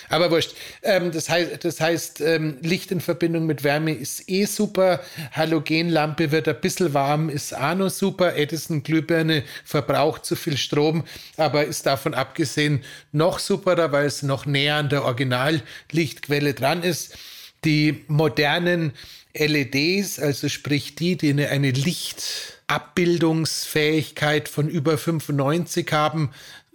Aber 0.09 0.31
wurscht. 0.31 0.55
Ähm, 0.81 1.11
das 1.11 1.29
heißt, 1.29 1.63
das 1.63 1.79
heißt 1.79 2.21
ähm, 2.21 2.57
Licht 2.61 2.91
in 2.91 3.01
Verbindung 3.01 3.45
mit 3.45 3.63
Wärme 3.63 3.93
ist 3.93 4.29
eh 4.29 4.45
super. 4.45 5.01
Halogenlampe 5.31 6.31
wird 6.31 6.47
ein 6.47 6.61
bisschen 6.61 6.93
warm, 6.93 7.29
ist 7.29 7.55
auch 7.55 7.75
noch 7.75 7.89
super. 7.89 8.35
Edison-Glühbirne 8.35 9.43
verbraucht 9.63 10.25
zu 10.25 10.35
viel 10.35 10.57
Strom, 10.57 11.03
aber 11.37 11.65
ist 11.65 11.85
davon 11.85 12.13
abgesehen 12.13 12.83
noch 13.11 13.39
superer, 13.39 13.91
weil 13.91 14.05
es 14.05 14.23
noch 14.23 14.45
näher 14.45 14.75
an 14.75 14.89
der 14.89 15.03
Originallichtquelle 15.03 16.53
dran 16.53 16.83
ist. 16.83 17.17
Die 17.65 18.03
modernen 18.07 18.93
LEDs, 19.33 20.19
also 20.19 20.47
sprich 20.47 20.95
die, 20.95 21.17
die 21.17 21.31
eine, 21.31 21.49
eine 21.49 21.71
Lichtabbildungsfähigkeit 21.71 24.47
von 24.47 24.69
über 24.69 24.97
95 24.97 25.91
haben, 25.91 26.29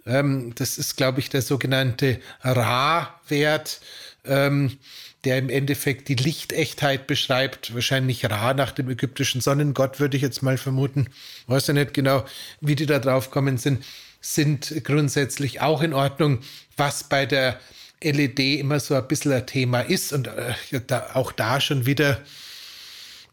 ähm, 0.09 0.53
das 0.55 0.77
ist, 0.77 0.97
glaube 0.97 1.19
ich, 1.19 1.29
der 1.29 1.41
sogenannte 1.41 2.19
Ra-Wert, 2.41 3.79
ähm, 4.25 4.77
der 5.23 5.37
im 5.37 5.49
Endeffekt 5.49 6.07
die 6.07 6.15
Lichtechtheit 6.15 7.05
beschreibt. 7.07 7.73
Wahrscheinlich 7.73 8.25
Ra 8.25 8.53
nach 8.53 8.71
dem 8.71 8.89
ägyptischen 8.89 9.41
Sonnengott, 9.41 9.99
würde 9.99 10.17
ich 10.17 10.23
jetzt 10.23 10.41
mal 10.41 10.57
vermuten. 10.57 11.07
Weiß 11.47 11.67
ja 11.67 11.73
nicht 11.73 11.93
genau, 11.93 12.25
wie 12.61 12.75
die 12.75 12.85
da 12.85 12.99
drauf 12.99 13.29
kommen 13.29 13.57
sind. 13.57 13.85
Sind 14.21 14.83
grundsätzlich 14.83 15.61
auch 15.61 15.81
in 15.81 15.93
Ordnung. 15.93 16.39
Was 16.75 17.03
bei 17.03 17.25
der 17.25 17.59
LED 18.01 18.39
immer 18.39 18.79
so 18.79 18.95
ein 18.95 19.07
bisschen 19.07 19.33
ein 19.33 19.45
Thema 19.45 19.81
ist 19.81 20.13
und 20.13 20.27
äh, 20.27 20.53
da, 20.87 21.11
auch 21.13 21.31
da 21.31 21.59
schon 21.61 21.85
wieder 21.85 22.21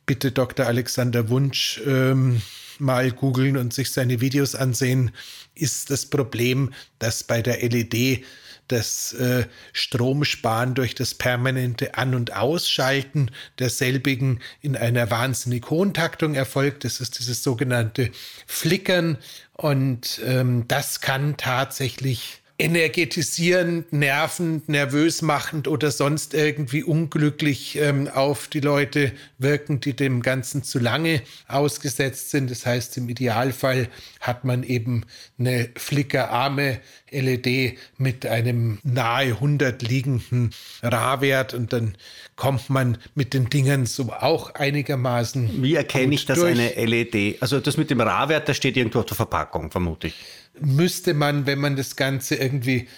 bitte 0.06 0.32
Dr. 0.32 0.66
Alexander 0.66 1.28
Wunsch 1.28 1.80
ähm, 1.86 2.42
mal 2.78 3.10
googeln 3.12 3.56
und 3.56 3.72
sich 3.72 3.90
seine 3.90 4.20
Videos 4.20 4.54
ansehen, 4.54 5.12
ist 5.56 5.90
das 5.90 6.06
Problem, 6.06 6.72
dass 6.98 7.24
bei 7.24 7.42
der 7.42 7.62
LED 7.62 8.24
das 8.68 9.12
äh, 9.12 9.46
Stromsparen 9.72 10.74
durch 10.74 10.94
das 10.94 11.14
permanente 11.14 11.94
An- 11.94 12.14
und 12.14 12.34
Ausschalten 12.34 13.30
derselbigen 13.58 14.40
in 14.60 14.76
einer 14.76 15.10
wahnsinnig 15.10 15.70
hohen 15.70 15.94
Taktung 15.94 16.34
erfolgt. 16.34 16.84
Das 16.84 17.00
ist 17.00 17.18
dieses 17.18 17.42
sogenannte 17.42 18.10
Flickern 18.46 19.18
und 19.52 20.20
ähm, 20.24 20.66
das 20.68 21.00
kann 21.00 21.36
tatsächlich 21.36 22.42
energetisierend, 22.58 23.92
nervend, 23.92 24.68
nervös 24.68 25.20
machend 25.20 25.68
oder 25.68 25.90
sonst 25.90 26.32
irgendwie 26.32 26.82
unglücklich 26.82 27.76
ähm, 27.76 28.08
auf 28.08 28.48
die 28.48 28.60
Leute 28.60 29.12
wirken, 29.38 29.80
die 29.80 29.94
dem 29.94 30.22
Ganzen 30.22 30.62
zu 30.62 30.78
lange 30.78 31.20
ausgesetzt 31.48 32.30
sind. 32.30 32.50
Das 32.50 32.64
heißt, 32.64 32.96
im 32.96 33.10
Idealfall 33.10 33.88
hat 34.20 34.44
man 34.44 34.62
eben 34.62 35.04
eine 35.38 35.68
flickerarme 35.76 36.80
LED 37.10 37.78
mit 37.98 38.26
einem 38.26 38.78
nahe 38.82 39.26
100 39.26 39.82
liegenden 39.82 40.50
Ra-Wert 40.82 41.54
und 41.54 41.72
dann 41.72 41.96
kommt 42.34 42.68
man 42.68 42.98
mit 43.14 43.32
den 43.32 43.48
Dingen 43.48 43.86
so 43.86 44.12
auch 44.12 44.54
einigermaßen. 44.54 45.62
Wie 45.62 45.74
erkenne 45.74 46.14
ich 46.14 46.26
das 46.26 46.38
durch. 46.38 46.58
eine 46.58 46.70
LED? 46.74 47.40
Also 47.40 47.60
das 47.60 47.76
mit 47.76 47.90
dem 47.90 48.00
Ra-Wert, 48.00 48.48
das 48.48 48.56
steht 48.56 48.76
irgendwo 48.76 49.00
auf 49.00 49.06
der 49.06 49.16
Verpackung, 49.16 49.70
vermute 49.70 50.08
ich. 50.08 50.14
müsste 50.60 51.14
man, 51.14 51.46
wenn 51.46 51.58
man 51.58 51.76
das 51.76 51.96
Ganze 51.96 52.36
irgendwie 52.36 52.88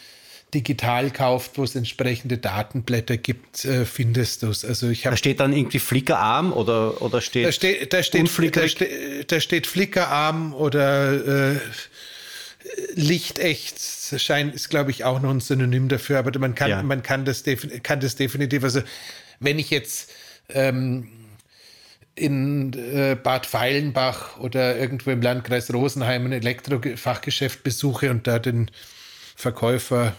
digital 0.55 1.11
kauft, 1.11 1.59
wo 1.59 1.65
es 1.65 1.75
entsprechende 1.75 2.39
Datenblätter 2.39 3.19
gibt, 3.19 3.65
äh, 3.65 3.85
findest 3.85 4.43
du 4.43 4.49
es. 4.49 4.65
Also 4.65 4.89
ich 4.89 5.03
Da 5.03 5.17
steht 5.17 5.41
dann 5.41 5.53
irgendwie 5.53 5.79
Flickerarm 5.79 6.53
oder, 6.53 7.03
oder 7.03 7.21
steht, 7.21 7.47
da 7.47 7.53
steht, 7.53 7.93
da 7.93 8.03
steht, 8.03 8.57
da 8.57 8.69
steht, 8.69 9.31
da 9.31 9.41
steht 9.41 9.67
Flickerarm 9.67 10.55
oder 10.55 11.53
äh, 11.53 11.57
Lichtecht. 12.95 13.77
Das 14.11 14.23
scheint, 14.23 14.55
ist, 14.55 14.69
glaube 14.69 14.91
ich, 14.91 15.05
auch 15.05 15.21
noch 15.21 15.31
ein 15.31 15.41
Synonym 15.41 15.89
dafür, 15.89 16.19
aber 16.19 16.37
man 16.39 16.55
kann, 16.55 16.71
Ja. 16.71 16.83
man 16.83 17.03
kann 17.03 17.25
das, 17.25 17.45
kann 17.83 18.01
das 18.01 18.17
definitiv. 18.17 18.65
Also, 18.65 18.83
wenn 19.41 19.59
ich 19.59 19.71
jetzt 19.71 20.11
ähm, 20.49 21.09
in 22.15 22.73
äh, 22.73 23.17
Bad 23.23 23.47
Feilenbach 23.47 24.39
oder 24.39 24.77
irgendwo 24.77 25.11
im 25.11 25.23
Landkreis 25.23 25.73
Rosenheim 25.73 26.27
ein 26.27 26.33
Elektrofachgeschäft 26.33 27.63
besuche 27.63 28.11
und 28.11 28.27
da 28.27 28.39
den 28.39 28.71
Verkäufer, 29.37 30.17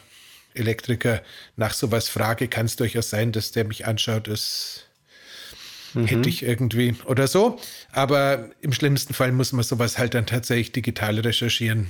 Elektriker 0.54 1.22
nach 1.58 1.74
sowas 1.74 2.10
frage, 2.10 2.48
kann 2.48 2.66
es 2.66 2.76
durchaus 2.76 3.10
sein, 3.10 3.32
dass 3.32 3.52
der 3.52 3.66
mich 3.66 3.86
anschaut, 3.86 4.28
das 4.28 4.86
hätte 6.06 6.30
ich 6.30 6.44
irgendwie 6.44 6.96
oder 7.06 7.28
so. 7.28 7.60
Aber 7.92 8.50
im 8.62 8.74
schlimmsten 8.74 9.14
Fall 9.14 9.32
muss 9.32 9.52
man 9.52 9.64
sowas 9.64 9.98
halt 9.98 10.14
dann 10.14 10.26
tatsächlich 10.26 10.72
digital 10.72 11.20
recherchieren, 11.20 11.90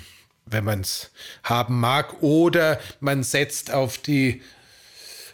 wenn 0.50 0.64
man 0.64 0.82
es 0.82 1.10
haben 1.44 1.80
mag. 1.80 2.22
Oder 2.22 2.80
man 3.00 3.24
setzt 3.24 3.72
auf 3.72 3.98
die 3.98 4.44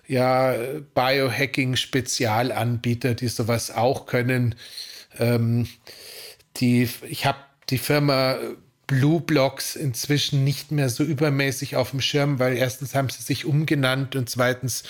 ja, 0.07 0.55
Biohacking-Spezialanbieter, 0.93 3.15
die 3.15 3.27
sowas 3.27 3.71
auch 3.71 4.05
können. 4.05 4.55
Ähm, 5.17 5.67
die, 6.57 6.89
ich 7.09 7.25
habe 7.25 7.39
die 7.69 7.77
Firma 7.77 8.37
Blue 8.87 9.19
Blocks 9.19 9.75
inzwischen 9.75 10.43
nicht 10.43 10.71
mehr 10.71 10.89
so 10.89 11.03
übermäßig 11.03 11.75
auf 11.75 11.91
dem 11.91 12.01
Schirm, 12.01 12.39
weil 12.39 12.55
erstens 12.55 12.93
haben 12.93 13.09
sie 13.09 13.23
sich 13.23 13.45
umgenannt 13.45 14.15
und 14.15 14.29
zweitens 14.29 14.83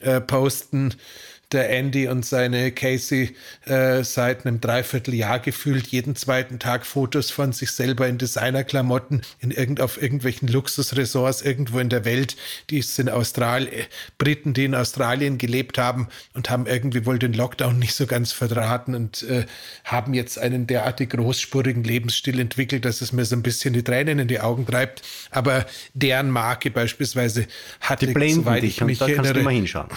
äh, 0.00 0.20
posten 0.20 0.94
der 1.52 1.70
Andy 1.70 2.08
und 2.08 2.26
seine 2.26 2.72
Casey 2.72 3.34
äh, 3.64 4.04
seit 4.04 4.44
einem 4.44 4.60
Dreivierteljahr 4.60 5.38
gefühlt 5.38 5.86
jeden 5.86 6.14
zweiten 6.14 6.58
Tag 6.58 6.84
Fotos 6.84 7.30
von 7.30 7.52
sich 7.52 7.70
selber 7.70 8.06
in 8.06 8.18
Designerklamotten 8.18 9.22
in 9.40 9.50
irgend, 9.50 9.80
auf 9.80 10.00
irgendwelchen 10.00 10.48
Luxusresorts 10.48 11.40
irgendwo 11.42 11.78
in 11.78 11.88
der 11.88 12.04
Welt. 12.04 12.36
Die 12.68 12.82
sind 12.82 13.08
Austral 13.08 13.68
Briten, 14.18 14.52
die 14.52 14.66
in 14.66 14.74
Australien 14.74 15.38
gelebt 15.38 15.78
haben 15.78 16.08
und 16.34 16.50
haben 16.50 16.66
irgendwie 16.66 17.06
wohl 17.06 17.18
den 17.18 17.32
Lockdown 17.32 17.78
nicht 17.78 17.94
so 17.94 18.06
ganz 18.06 18.32
verdrahten 18.32 18.94
und 18.94 19.22
äh, 19.22 19.46
haben 19.84 20.12
jetzt 20.12 20.38
einen 20.38 20.66
derartig 20.66 21.10
großspurigen 21.10 21.82
Lebensstil 21.82 22.40
entwickelt, 22.40 22.84
dass 22.84 23.00
es 23.00 23.12
mir 23.12 23.24
so 23.24 23.36
ein 23.36 23.42
bisschen 23.42 23.72
die 23.72 23.82
Tränen 23.82 24.18
in 24.18 24.28
die 24.28 24.40
Augen 24.40 24.66
treibt. 24.66 25.02
Aber 25.30 25.66
deren 25.94 26.30
Marke 26.30 26.70
beispielsweise 26.70 27.46
hatte, 27.80 28.06
soweit 28.34 28.62
dich 28.62 28.78
ich 28.78 28.84
mich 28.84 28.98
da 28.98 29.06
kannst 29.06 29.34
du 29.34 29.38
erinnere. 29.38 29.88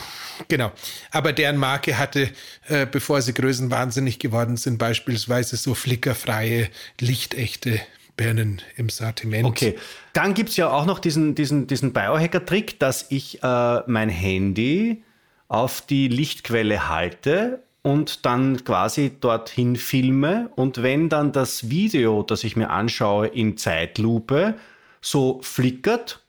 Genau. 0.47 0.71
Aber 1.11 1.33
deren 1.41 1.57
Marke 1.57 1.97
hatte, 1.97 2.29
äh, 2.67 2.85
bevor 2.85 3.19
sie 3.21 3.33
größenwahnsinnig 3.33 4.19
geworden 4.19 4.57
sind, 4.57 4.77
beispielsweise 4.77 5.57
so 5.57 5.73
flickerfreie, 5.73 6.69
lichtechte 6.99 7.81
Birnen 8.15 8.61
im 8.77 8.89
Sortiment. 8.89 9.45
Okay, 9.45 9.75
dann 10.13 10.35
gibt 10.35 10.49
es 10.49 10.57
ja 10.57 10.69
auch 10.69 10.85
noch 10.85 10.99
diesen, 10.99 11.33
diesen, 11.33 11.65
diesen 11.65 11.93
Biohacker-Trick, 11.93 12.79
dass 12.79 13.07
ich 13.09 13.41
äh, 13.41 13.79
mein 13.87 14.09
Handy 14.09 15.03
auf 15.47 15.81
die 15.81 16.07
Lichtquelle 16.07 16.87
halte 16.87 17.63
und 17.81 18.27
dann 18.27 18.63
quasi 18.63 19.11
dorthin 19.19 19.75
filme. 19.75 20.51
Und 20.55 20.83
wenn 20.83 21.09
dann 21.09 21.31
das 21.31 21.71
Video, 21.71 22.21
das 22.21 22.43
ich 22.43 22.55
mir 22.55 22.69
anschaue, 22.69 23.27
in 23.27 23.57
Zeitlupe 23.57 24.53
so 25.01 25.41
flickert, 25.41 26.23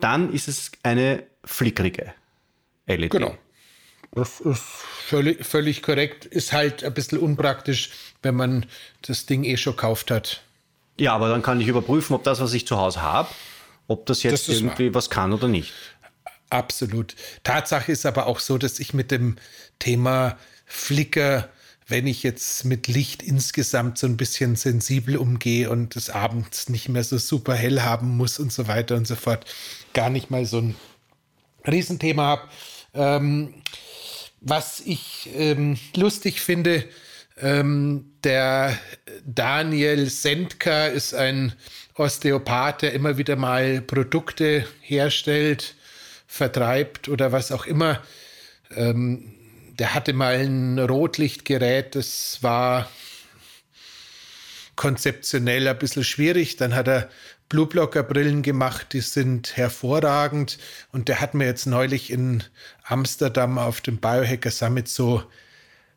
dann 0.00 0.32
ist 0.32 0.48
es 0.48 0.72
eine 0.82 1.22
flickrige 1.44 2.12
LED. 2.88 3.10
Genau. 3.10 3.36
Das 4.16 4.40
ist 4.40 4.62
völlig, 4.62 5.44
völlig 5.44 5.82
korrekt. 5.82 6.24
Ist 6.24 6.54
halt 6.54 6.82
ein 6.82 6.94
bisschen 6.94 7.18
unpraktisch, 7.18 7.90
wenn 8.22 8.34
man 8.34 8.64
das 9.02 9.26
Ding 9.26 9.44
eh 9.44 9.58
schon 9.58 9.74
gekauft 9.76 10.10
hat. 10.10 10.42
Ja, 10.98 11.14
aber 11.14 11.28
dann 11.28 11.42
kann 11.42 11.60
ich 11.60 11.68
überprüfen, 11.68 12.16
ob 12.16 12.24
das, 12.24 12.40
was 12.40 12.54
ich 12.54 12.66
zu 12.66 12.78
Hause 12.78 13.02
habe, 13.02 13.28
ob 13.88 14.06
das 14.06 14.22
jetzt 14.22 14.48
Das 14.48 14.56
irgendwie 14.56 14.94
was 14.94 15.10
kann 15.10 15.34
oder 15.34 15.48
nicht. 15.48 15.74
Absolut. 16.48 17.14
Tatsache 17.44 17.92
ist 17.92 18.06
aber 18.06 18.26
auch 18.26 18.40
so, 18.40 18.56
dass 18.56 18.78
ich 18.80 18.94
mit 18.94 19.10
dem 19.10 19.36
Thema 19.78 20.38
Flicker, 20.64 21.50
wenn 21.86 22.06
ich 22.06 22.22
jetzt 22.22 22.64
mit 22.64 22.88
Licht 22.88 23.22
insgesamt 23.22 23.98
so 23.98 24.06
ein 24.06 24.16
bisschen 24.16 24.56
sensibel 24.56 25.18
umgehe 25.18 25.68
und 25.68 25.94
es 25.94 26.08
abends 26.08 26.70
nicht 26.70 26.88
mehr 26.88 27.04
so 27.04 27.18
super 27.18 27.54
hell 27.54 27.82
haben 27.82 28.16
muss 28.16 28.38
und 28.38 28.50
so 28.50 28.66
weiter 28.66 28.96
und 28.96 29.06
so 29.06 29.14
fort, 29.14 29.44
gar 29.92 30.08
nicht 30.08 30.30
mal 30.30 30.46
so 30.46 30.58
ein 30.58 30.74
Riesenthema 31.66 32.22
habe. 32.22 32.42
Ähm, 32.94 33.54
was 34.40 34.80
ich 34.80 35.30
ähm, 35.34 35.78
lustig 35.94 36.40
finde, 36.40 36.84
ähm, 37.38 38.12
der 38.24 38.78
Daniel 39.24 40.08
Sendker 40.08 40.90
ist 40.90 41.14
ein 41.14 41.52
Osteopath, 41.94 42.82
der 42.82 42.92
immer 42.92 43.18
wieder 43.18 43.36
mal 43.36 43.80
Produkte 43.80 44.66
herstellt, 44.80 45.74
vertreibt 46.26 47.08
oder 47.08 47.32
was 47.32 47.52
auch 47.52 47.66
immer. 47.66 48.02
Ähm, 48.74 49.34
der 49.78 49.94
hatte 49.94 50.12
mal 50.12 50.36
ein 50.36 50.78
Rotlichtgerät, 50.78 51.94
das 51.94 52.38
war 52.42 52.88
konzeptionell 54.76 55.66
ein 55.66 55.78
bisschen 55.78 56.04
schwierig. 56.04 56.56
Dann 56.56 56.74
hat 56.74 56.88
er 56.88 57.10
Blueblocker-Brillen 57.48 58.42
gemacht, 58.42 58.92
die 58.92 59.00
sind 59.00 59.56
hervorragend. 59.56 60.58
Und 60.92 61.08
der 61.08 61.20
hat 61.20 61.34
mir 61.34 61.46
jetzt 61.46 61.66
neulich 61.66 62.10
in 62.10 62.42
Amsterdam 62.84 63.58
auf 63.58 63.80
dem 63.80 63.98
Biohacker 63.98 64.50
Summit 64.50 64.88
so 64.88 65.22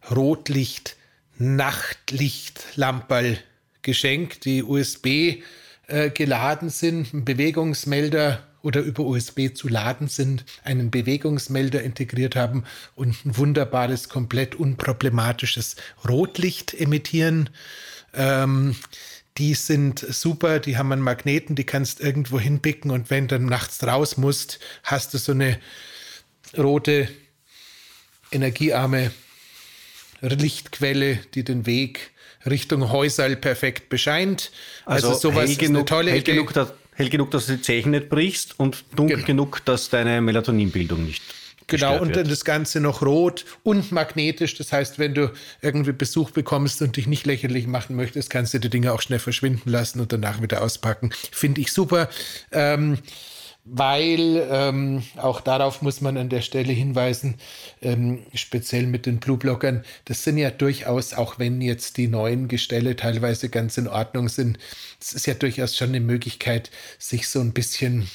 Rotlicht, 0.10 0.96
Nachtlichtlamperl 1.38 3.40
geschenkt, 3.82 4.46
die 4.46 4.64
USB 4.64 5.42
äh, 5.88 6.10
geladen 6.12 6.70
sind, 6.70 7.14
ein 7.14 7.26
Bewegungsmelder 7.26 8.44
oder 8.62 8.82
über 8.82 9.04
USB 9.04 9.54
zu 9.54 9.68
laden 9.68 10.08
sind, 10.08 10.46
einen 10.64 10.92
Bewegungsmelder 10.92 11.82
integriert 11.82 12.36
haben 12.36 12.66
und 12.96 13.26
ein 13.26 13.38
wunderbares, 13.38 14.10
komplett 14.10 14.56
unproblematisches 14.56 15.78
Rotlicht 16.08 16.74
emittieren. 16.74 17.50
Ähm, 18.14 18.76
die 19.38 19.54
sind 19.54 20.00
super, 20.00 20.60
die 20.60 20.78
haben 20.78 20.92
einen 20.92 21.02
Magneten, 21.02 21.56
die 21.56 21.64
kannst 21.64 22.02
irgendwo 22.02 22.40
hinpicken 22.40 22.92
und 22.92 23.10
wenn 23.10 23.28
du 23.28 23.40
nachts 23.40 23.84
raus 23.84 24.18
musst, 24.18 24.60
hast 24.84 25.14
du 25.14 25.18
so 25.18 25.32
eine 25.32 25.60
rote, 26.58 27.08
energiearme 28.32 29.12
Lichtquelle, 30.22 31.20
die 31.34 31.44
den 31.44 31.66
Weg 31.66 32.12
Richtung 32.46 32.92
Häuserl 32.92 33.36
perfekt 33.36 33.90
bescheint. 33.90 34.52
Also, 34.86 35.10
also 35.10 35.20
sowas 35.20 35.44
hell 35.44 35.52
ist 35.52 35.60
genug, 35.60 35.78
eine 35.78 35.86
tolle 35.86 36.12
hell 36.12 36.20
Idee. 36.20 36.34
Genug, 36.34 36.54
dass, 36.54 36.74
hell 36.96 37.10
genug, 37.10 37.32
dass 37.32 37.46
du 37.46 37.56
die 37.56 37.62
Zeichen 37.62 37.92
nicht 37.92 38.10
brichst 38.10 38.60
und 38.60 38.84
dunkel 38.96 39.18
genau. 39.18 39.28
genug, 39.28 39.66
dass 39.66 39.90
deine 39.90 40.22
Melatoninbildung 40.22 41.06
nicht 41.06 41.24
Genau, 41.70 42.00
und 42.00 42.16
dann 42.16 42.28
das 42.28 42.46
Ganze 42.46 42.80
noch 42.80 43.02
rot 43.02 43.46
und 43.64 43.92
magnetisch. 43.92 44.56
Das 44.56 44.72
heißt, 44.72 45.00
wenn 45.00 45.14
du 45.14 45.32
irgendwie 45.62 45.92
Besuch 45.92 46.32
bekommst 46.32 46.82
und 46.82 46.98
dich 46.98 47.08
nicht 47.08 47.26
lächerlich 47.26 47.68
machen 47.68 47.96
möchtest, 47.96 48.30
kannst 48.30 48.54
du 48.54 48.60
die 48.60 48.70
Dinge 48.70 48.94
auch 48.94 49.02
schnell 49.02 49.20
verschwinden 49.20 49.70
lassen 49.70 50.00
und 50.00 50.12
danach 50.12 50.42
wieder 50.42 50.62
auspacken. 50.62 51.12
Finde 51.32 51.62
ich 51.62 51.72
super. 51.72 52.10
Ähm, 52.52 53.00
weil 53.72 54.48
ähm, 54.50 55.04
auch 55.18 55.42
darauf 55.42 55.82
muss 55.82 56.02
man 56.02 56.18
an 56.18 56.30
der 56.30 56.42
Stelle 56.42 56.74
hinweisen, 56.74 57.36
ähm, 57.82 58.26
speziell 58.34 58.88
mit 58.88 59.06
den 59.06 59.20
Blueblockern, 59.20 59.84
das 60.06 60.24
sind 60.24 60.38
ja 60.38 60.50
durchaus, 60.50 61.14
auch 61.14 61.38
wenn 61.38 61.62
jetzt 61.62 61.98
die 61.98 62.08
neuen 62.08 62.48
Gestelle 62.48 62.96
teilweise 62.96 63.50
ganz 63.50 63.78
in 63.78 63.88
Ordnung 63.88 64.28
sind, 64.28 64.58
es 65.00 65.14
ist 65.14 65.28
ja 65.28 65.36
durchaus 65.36 65.78
schon 65.78 65.90
eine 65.90 66.00
Möglichkeit, 66.00 66.72
sich 66.98 67.28
so 67.28 67.42
ein 67.42 67.54
bisschen 67.54 68.10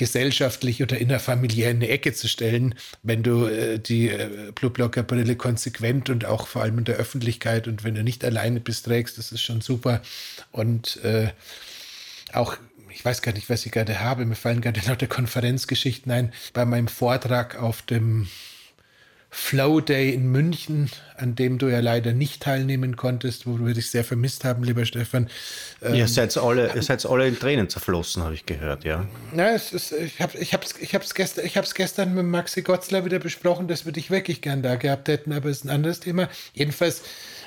gesellschaftlich 0.00 0.82
oder 0.82 0.96
innerfamiliär 0.96 1.70
in 1.70 1.76
eine 1.76 1.88
Ecke 1.88 2.14
zu 2.14 2.26
stellen, 2.26 2.74
wenn 3.02 3.22
du 3.22 3.44
äh, 3.44 3.78
die 3.78 4.08
äh, 4.08 4.50
Blueblocker-Brille 4.54 5.36
konsequent 5.36 6.08
und 6.08 6.24
auch 6.24 6.46
vor 6.46 6.62
allem 6.62 6.78
in 6.78 6.84
der 6.84 6.96
Öffentlichkeit 6.96 7.68
und 7.68 7.84
wenn 7.84 7.94
du 7.94 8.02
nicht 8.02 8.24
alleine 8.24 8.60
bist, 8.60 8.86
trägst, 8.86 9.18
das 9.18 9.30
ist 9.30 9.42
schon 9.42 9.60
super. 9.60 10.00
Und 10.52 11.04
äh, 11.04 11.28
auch 12.32 12.56
ich 12.88 13.04
weiß 13.04 13.20
gar 13.20 13.32
nicht, 13.32 13.50
was 13.50 13.66
ich 13.66 13.72
gerade 13.72 14.00
habe. 14.00 14.24
Mir 14.24 14.36
fallen 14.36 14.62
gerade 14.62 14.80
lauter 14.86 15.06
Konferenzgeschichten 15.06 16.10
ein. 16.10 16.32
Bei 16.54 16.64
meinem 16.64 16.88
Vortrag 16.88 17.60
auf 17.60 17.82
dem 17.82 18.26
Flow 19.32 19.80
Day 19.80 20.12
in 20.12 20.32
München, 20.32 20.90
an 21.16 21.36
dem 21.36 21.58
du 21.58 21.68
ja 21.68 21.78
leider 21.78 22.12
nicht 22.12 22.42
teilnehmen 22.42 22.96
konntest, 22.96 23.46
wo 23.46 23.58
wir 23.60 23.74
dich 23.74 23.90
sehr 23.90 24.02
vermisst 24.02 24.42
haben, 24.42 24.64
lieber 24.64 24.84
Stefan. 24.84 25.30
Ähm, 25.82 25.94
ihr, 25.94 26.08
seid 26.08 26.36
alle, 26.36 26.74
ihr 26.74 26.82
seid 26.82 27.06
alle 27.06 27.28
in 27.28 27.38
Tränen 27.38 27.68
zerflossen, 27.68 28.24
habe 28.24 28.34
ich 28.34 28.44
gehört, 28.44 28.82
ja. 28.82 29.06
Na, 29.32 29.50
es 29.50 29.72
ist, 29.72 29.92
ich 29.92 30.20
habe 30.20 30.36
es 30.36 30.40
ich 30.40 30.54
hab's, 30.54 30.74
ich 30.80 30.94
hab's 30.94 31.14
gestern, 31.14 31.48
gestern 31.74 32.14
mit 32.14 32.26
Maxi 32.26 32.62
Gotzler 32.62 33.04
wieder 33.04 33.20
besprochen, 33.20 33.68
dass 33.68 33.84
wir 33.84 33.92
dich 33.92 34.10
wirklich 34.10 34.40
gern 34.40 34.62
da 34.62 34.74
gehabt 34.74 35.06
hätten, 35.06 35.32
aber 35.32 35.48
es 35.48 35.58
ist 35.58 35.64
ein 35.64 35.70
anderes 35.70 36.00
Thema. 36.00 36.28
Jedenfalls, 36.52 37.02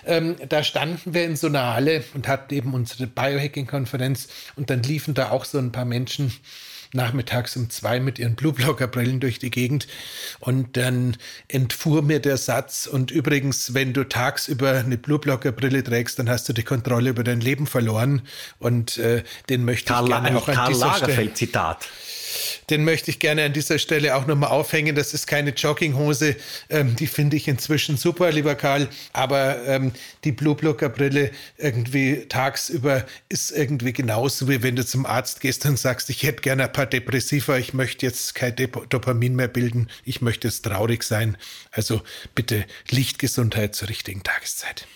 ähm, 0.06 0.38
da 0.48 0.64
standen 0.64 1.14
wir 1.14 1.26
in 1.26 1.36
so 1.36 1.48
einer 1.48 1.74
Halle 1.74 2.04
und 2.14 2.30
hatten 2.30 2.54
eben 2.54 2.74
unsere 2.74 3.08
Biohacking-Konferenz 3.08 4.30
und 4.56 4.70
dann 4.70 4.84
liefen 4.84 5.14
da 5.16 5.32
auch 5.32 5.44
so 5.44 5.58
ein 5.58 5.74
paar 5.74 5.86
Menschen 5.86 6.32
nachmittags 6.94 7.56
um 7.56 7.70
zwei 7.70 8.00
mit 8.00 8.20
ihren 8.20 8.36
Blueblocker-Brillen 8.36 9.20
durch 9.20 9.40
die 9.40 9.52
Gegend. 9.52 9.88
Und 10.40 10.78
dann 10.78 11.18
entfuhr 11.48 12.02
mir 12.02 12.20
der 12.20 12.38
Satz, 12.38 12.88
und 12.88 13.12
übrigens, 13.12 13.74
wenn 13.74 13.94
du 13.94 14.08
tagsüber 14.08 14.72
eine 14.72 14.98
Blueblocker-Brille 14.98 15.84
trägst, 15.84 16.20
dann 16.20 16.30
hast 16.30 16.48
du 16.50 16.54
die 16.54 16.64
Kontrolle 16.64 17.10
über 17.10 17.24
dein 17.24 17.42
Leben 17.42 17.68
verloren. 17.68 18.22
Und 18.60 18.98
äh, 18.98 19.24
den 19.50 19.66
möchte 19.66 19.94
Karl, 19.94 20.06
ich 20.06 20.10
gerne 20.10 20.38
auch 20.38 20.48
an 20.48 20.56
Karl 20.56 20.74
dieser 20.74 20.88
Lagerfeld 20.88 21.38
Zitat 21.38 21.88
den 22.70 22.84
möchte 22.84 23.12
ich 23.12 23.20
gerne 23.20 23.46
an 23.46 23.54
dieser 23.54 23.80
Stelle 23.80 24.16
auch 24.16 24.28
nochmal 24.28 24.50
aufhängen. 24.50 24.96
Das 24.96 25.14
ist 25.14 25.28
keine 25.28 25.52
Jogginghose, 25.52 26.36
ähm, 26.70 26.96
die 26.96 27.08
finde 27.08 27.38
ich 27.38 27.48
inzwischen 27.48 27.98
super, 27.98 28.32
lieber 28.32 28.56
Karl. 28.56 28.88
Aber 29.12 29.66
ähm, 29.66 29.92
die 30.24 30.32
Blue 30.32 30.56
Blocker 30.56 30.90
Brille 30.90 31.32
irgendwie 31.58 32.26
tagsüber 32.28 33.06
ist 33.30 33.52
irgendwie 33.52 33.94
genauso, 33.94 34.48
wie 34.48 34.64
wenn 34.64 34.76
du 34.76 34.86
zum 34.86 35.06
Arzt 35.06 35.42
gehst 35.42 35.66
und 35.66 35.78
sagst, 35.78 36.10
ich 36.10 36.24
hätte 36.24 36.42
gerne 36.42 36.64
ein 36.64 36.74
paar 36.74 36.86
Depressiva, 36.86 37.58
ich 37.58 37.74
möchte 37.74 38.06
jetzt 38.06 38.36
kein 38.36 38.56
Dep 38.56 38.90
Dopamin 38.90 39.36
mehr 39.36 39.48
bilden, 39.48 39.90
ich 40.04 40.22
möchte 40.22 40.48
jetzt 40.48 40.64
traurig 40.64 41.04
sein. 41.04 41.38
Also 41.72 42.02
bitte 42.36 42.66
Lichtgesundheit 42.90 43.76
zur 43.76 43.90
richtigen 43.90 44.24
Tageszeit. 44.24 44.88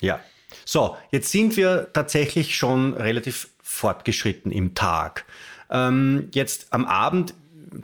Ja. 0.00 0.20
So, 0.64 0.96
jetzt 1.10 1.30
sind 1.30 1.56
wir 1.56 1.90
tatsächlich 1.92 2.56
schon 2.56 2.94
relativ 2.94 3.48
fortgeschritten 3.62 4.52
im 4.52 4.74
Tag. 4.74 5.24
Ähm, 5.70 6.28
jetzt 6.32 6.72
am 6.72 6.84
Abend, 6.84 7.34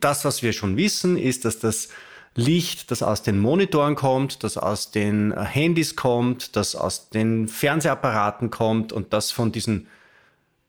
das, 0.01 0.25
was 0.25 0.43
wir 0.43 0.53
schon 0.53 0.77
wissen, 0.77 1.17
ist, 1.17 1.45
dass 1.45 1.59
das 1.59 1.89
Licht, 2.35 2.91
das 2.91 3.03
aus 3.03 3.23
den 3.23 3.39
Monitoren 3.39 3.97
kommt, 3.97 4.45
das 4.45 4.57
aus 4.57 4.91
den 4.91 5.33
äh, 5.33 5.45
Handys 5.45 5.97
kommt, 5.97 6.55
das 6.57 6.77
aus 6.77 7.11
den 7.11 7.49
Fernsehapparaten 7.49 8.51
kommt 8.51 8.93
und 8.93 9.13
das 9.13 9.33
von 9.33 9.51
diesen 9.51 9.89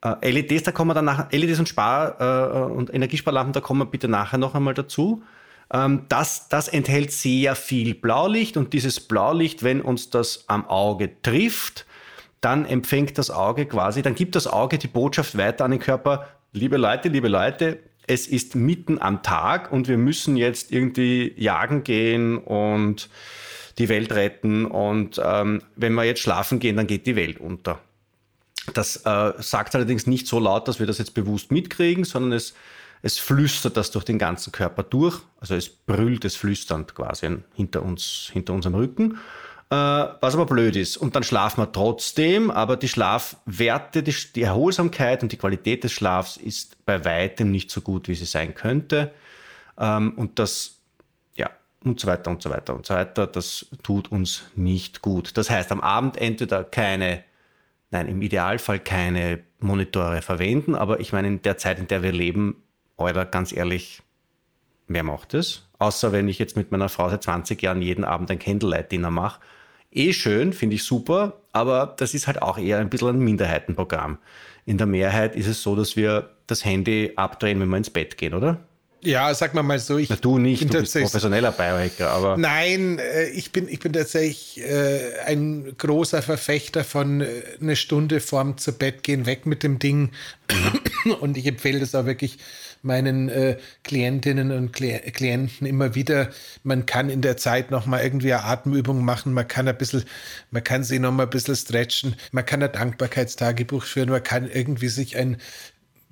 äh, 0.04 0.32
LEDs, 0.32 0.64
da 0.64 0.72
kommen 0.72 0.90
wir 0.90 0.96
dann 0.96 1.06
nachher, 1.06 1.28
LEDs 1.32 1.60
und 1.60 1.70
Spar- 1.70 2.20
äh, 2.20 2.72
und 2.72 2.94
Energiesparlampen, 2.94 3.54
da 3.54 3.62
kommen 3.62 3.82
wir 3.82 3.86
bitte 3.86 4.08
nachher 4.08 4.40
noch 4.40 4.56
einmal 4.56 4.74
dazu. 4.74 5.24
Ähm, 5.72 6.06
das, 6.10 6.50
das 6.50 6.68
enthält 6.68 7.12
sehr 7.12 7.56
viel 7.56 7.94
Blaulicht 7.94 8.58
und 8.58 8.74
dieses 8.74 9.00
Blaulicht, 9.00 9.64
wenn 9.64 9.82
uns 9.82 10.10
das 10.10 10.46
am 10.48 10.68
Auge 10.68 11.22
trifft, 11.22 11.86
dann 12.42 12.66
empfängt 12.66 13.20
das 13.20 13.30
Auge 13.30 13.68
quasi, 13.68 14.02
dann 14.02 14.16
gibt 14.16 14.36
das 14.36 14.48
Auge 14.48 14.80
die 14.80 14.88
Botschaft 14.88 15.38
weiter 15.38 15.64
an 15.64 15.72
den 15.72 15.80
Körper, 15.80 16.28
liebe 16.54 16.78
Leute, 16.78 17.10
liebe 17.10 17.28
Leute, 17.28 17.80
es 18.08 18.28
ist 18.28 18.56
mitten 18.56 19.02
am 19.02 19.24
Tag 19.24 19.72
und 19.72 19.88
wir 19.88 19.98
müssen 19.98 20.36
jetzt 20.36 20.72
irgendwie 20.72 21.34
jagen 21.38 21.84
gehen 21.84 22.38
und 22.38 23.10
die 23.78 23.90
Welt 23.90 24.12
retten. 24.12 24.66
Und 24.66 25.22
ähm, 25.24 25.62
wenn 25.76 25.94
wir 25.94 26.04
jetzt 26.04 26.22
schlafen 26.22 26.60
gehen, 26.60 26.76
dann 26.76 26.88
geht 26.88 27.06
die 27.06 27.16
Welt 27.16 27.40
unter. 27.40 27.80
Das 28.74 28.98
äh, 29.06 29.34
sagt 29.40 29.76
allerdings 29.76 30.08
nicht 30.08 30.28
so 30.28 30.40
laut, 30.40 30.68
dass 30.68 30.80
wir 30.80 30.88
das 30.88 30.98
jetzt 30.98 31.14
bewusst 31.14 31.52
mitkriegen, 31.52 32.04
sondern 32.04 32.34
es, 32.34 32.54
es 33.02 33.18
flüstert 33.18 33.78
das 33.78 33.92
durch 33.92 34.04
den 34.04 34.20
ganzen 34.20 34.52
Körper 34.52 34.84
durch. 34.84 35.20
Also 35.40 35.56
es 35.56 35.70
brüllt 35.70 36.26
es 36.26 36.36
flüsternd 36.36 36.94
quasi 36.96 37.30
hinter 37.54 37.82
uns, 37.84 38.30
hinter 38.34 38.54
unserem 38.54 38.76
Rücken. 38.76 39.18
Äh, 39.72 40.18
was 40.20 40.34
aber 40.34 40.46
blöd 40.46 40.76
ist. 40.76 40.98
Und 40.98 41.16
dann 41.16 41.24
schlafen 41.24 41.62
wir 41.62 41.72
trotzdem, 41.72 42.52
aber 42.52 42.76
die 42.76 42.90
Schlafwerte, 42.90 44.04
die, 44.04 44.14
die 44.36 44.42
Erholsamkeit 44.42 45.24
und 45.24 45.32
die 45.32 45.38
Qualität 45.38 45.86
des 45.86 45.94
Schlafs 45.94 46.36
ist 46.36 46.86
bei 46.86 47.06
weitem 47.06 47.52
nicht 47.52 47.72
so 47.72 47.80
gut, 47.80 48.10
wie 48.10 48.16
sie 48.16 48.26
sein 48.26 48.54
könnte. 48.54 49.14
Ähm, 49.80 50.12
und 50.18 50.40
das, 50.40 50.82
ja, 51.38 51.50
und 51.86 52.02
so 52.02 52.08
weiter 52.08 52.32
und 52.32 52.42
so 52.42 52.50
weiter 52.50 52.76
und 52.76 52.86
so 52.86 52.96
weiter, 52.96 53.28
das 53.28 53.66
tut 53.82 54.12
uns 54.12 54.44
nicht 54.56 55.02
gut. 55.02 55.38
Das 55.38 55.50
heißt, 55.50 55.72
am 55.72 55.80
Abend 55.80 56.18
entweder 56.18 56.66
keine, 56.66 57.24
nein, 57.92 58.10
im 58.10 58.22
Idealfall 58.22 58.80
keine 58.80 59.40
Monitore 59.62 60.22
verwenden, 60.22 60.76
aber 60.76 61.00
ich 61.00 61.14
meine, 61.14 61.30
in 61.30 61.44
der 61.44 61.58
Zeit, 61.58 61.80
in 61.80 61.88
der 61.88 62.04
wir 62.04 62.12
leben, 62.12 62.62
oder 62.98 63.24
ganz 63.24 63.54
ehrlich, 63.54 64.02
wer 64.90 65.04
macht 65.04 65.34
das? 65.34 65.70
Außer 65.80 66.12
wenn 66.12 66.28
ich 66.28 66.40
jetzt 66.40 66.58
mit 66.58 66.74
meiner 66.74 66.90
Frau 66.90 67.10
seit 67.10 67.24
20 67.24 67.62
Jahren 67.62 67.82
jeden 67.82 68.04
Abend 68.04 68.30
ein 68.32 68.38
Candlelight-Dinner 68.38 69.12
mache 69.12 69.40
eh 69.92 70.14
schön, 70.14 70.54
finde 70.54 70.76
ich 70.76 70.84
super, 70.84 71.42
aber 71.52 71.96
das 71.98 72.14
ist 72.14 72.28
halt 72.28 72.42
auch 72.42 72.58
eher 72.58 72.80
ein 72.80 72.90
bisschen 72.90 73.10
ein 73.10 73.20
Minderheitenprogramm. 73.20 74.18
In 74.66 74.78
der 74.78 74.88
Mehrheit 74.88 75.36
ist 75.36 75.48
es 75.48 75.62
so, 75.62 75.76
dass 75.76 75.96
wir 75.96 76.30
das 76.48 76.66
Handy 76.66 77.14
abdrehen, 77.16 77.60
wenn 77.60 77.70
wir 77.70 77.78
ins 77.78 77.90
Bett 77.90 78.18
gehen, 78.18 78.34
oder? 78.34 78.60
Ja, 79.04 79.34
sag 79.34 79.54
mal 79.54 79.64
mal 79.64 79.80
so. 79.80 79.98
Ich 79.98 80.10
Na, 80.10 80.16
du 80.16 80.38
nicht, 80.38 80.72
du 80.72 80.80
bist 80.80 80.94
professioneller 80.94 81.52
Biohacker, 81.52 82.10
aber. 82.12 82.38
Nein, 82.38 83.00
äh, 83.00 83.30
ich 83.30 83.52
bin, 83.52 83.68
ich 83.68 83.80
bin 83.80 83.94
tatsächlich 83.94 84.62
äh, 84.64 85.20
ein 85.26 85.74
großer 85.78 86.22
Verfechter 86.22 86.84
von 86.84 87.22
äh, 87.22 87.28
eine 87.60 87.76
Stunde 87.76 88.20
vorm 88.20 88.58
zu 88.58 88.74
Bett 88.74 89.02
gehen, 89.02 89.26
weg 89.26 89.46
mit 89.46 89.64
dem 89.64 89.80
Ding. 89.80 90.12
Mhm. 90.52 91.12
Und 91.20 91.38
ich 91.38 91.48
empfehle 91.48 91.80
das 91.80 91.96
auch 91.96 92.06
wirklich 92.06 92.38
meinen 92.84 93.30
äh, 93.30 93.58
Klientinnen 93.84 94.52
und 94.52 94.74
Kli 94.74 95.00
Klienten 95.12 95.68
immer 95.68 95.96
wieder. 95.96 96.30
Man 96.64 96.86
kann 96.86 97.10
in 97.10 97.22
der 97.22 97.38
Zeit 97.38 97.72
noch 97.72 97.86
mal 97.86 98.04
irgendwie 98.04 98.34
eine 98.34 98.44
Atemübung 98.44 99.04
machen. 99.04 99.34
Man 99.34 99.48
kann 99.48 99.68
ein 99.68 99.78
bisschen, 99.78 100.04
man 100.52 100.64
kann 100.64 100.84
sie 100.84 101.00
noch 101.00 101.12
mal 101.12 101.24
ein 101.24 101.30
bisschen 101.30 101.56
stretchen. 101.56 102.16
Man 102.32 102.46
kann 102.46 102.64
ein 102.64 102.72
Dankbarkeitstagebuch 102.72 103.84
führen. 103.84 104.10
Man 104.10 104.24
kann 104.24 104.50
irgendwie 104.50 104.90
sich 104.90 105.18
ein 105.18 105.38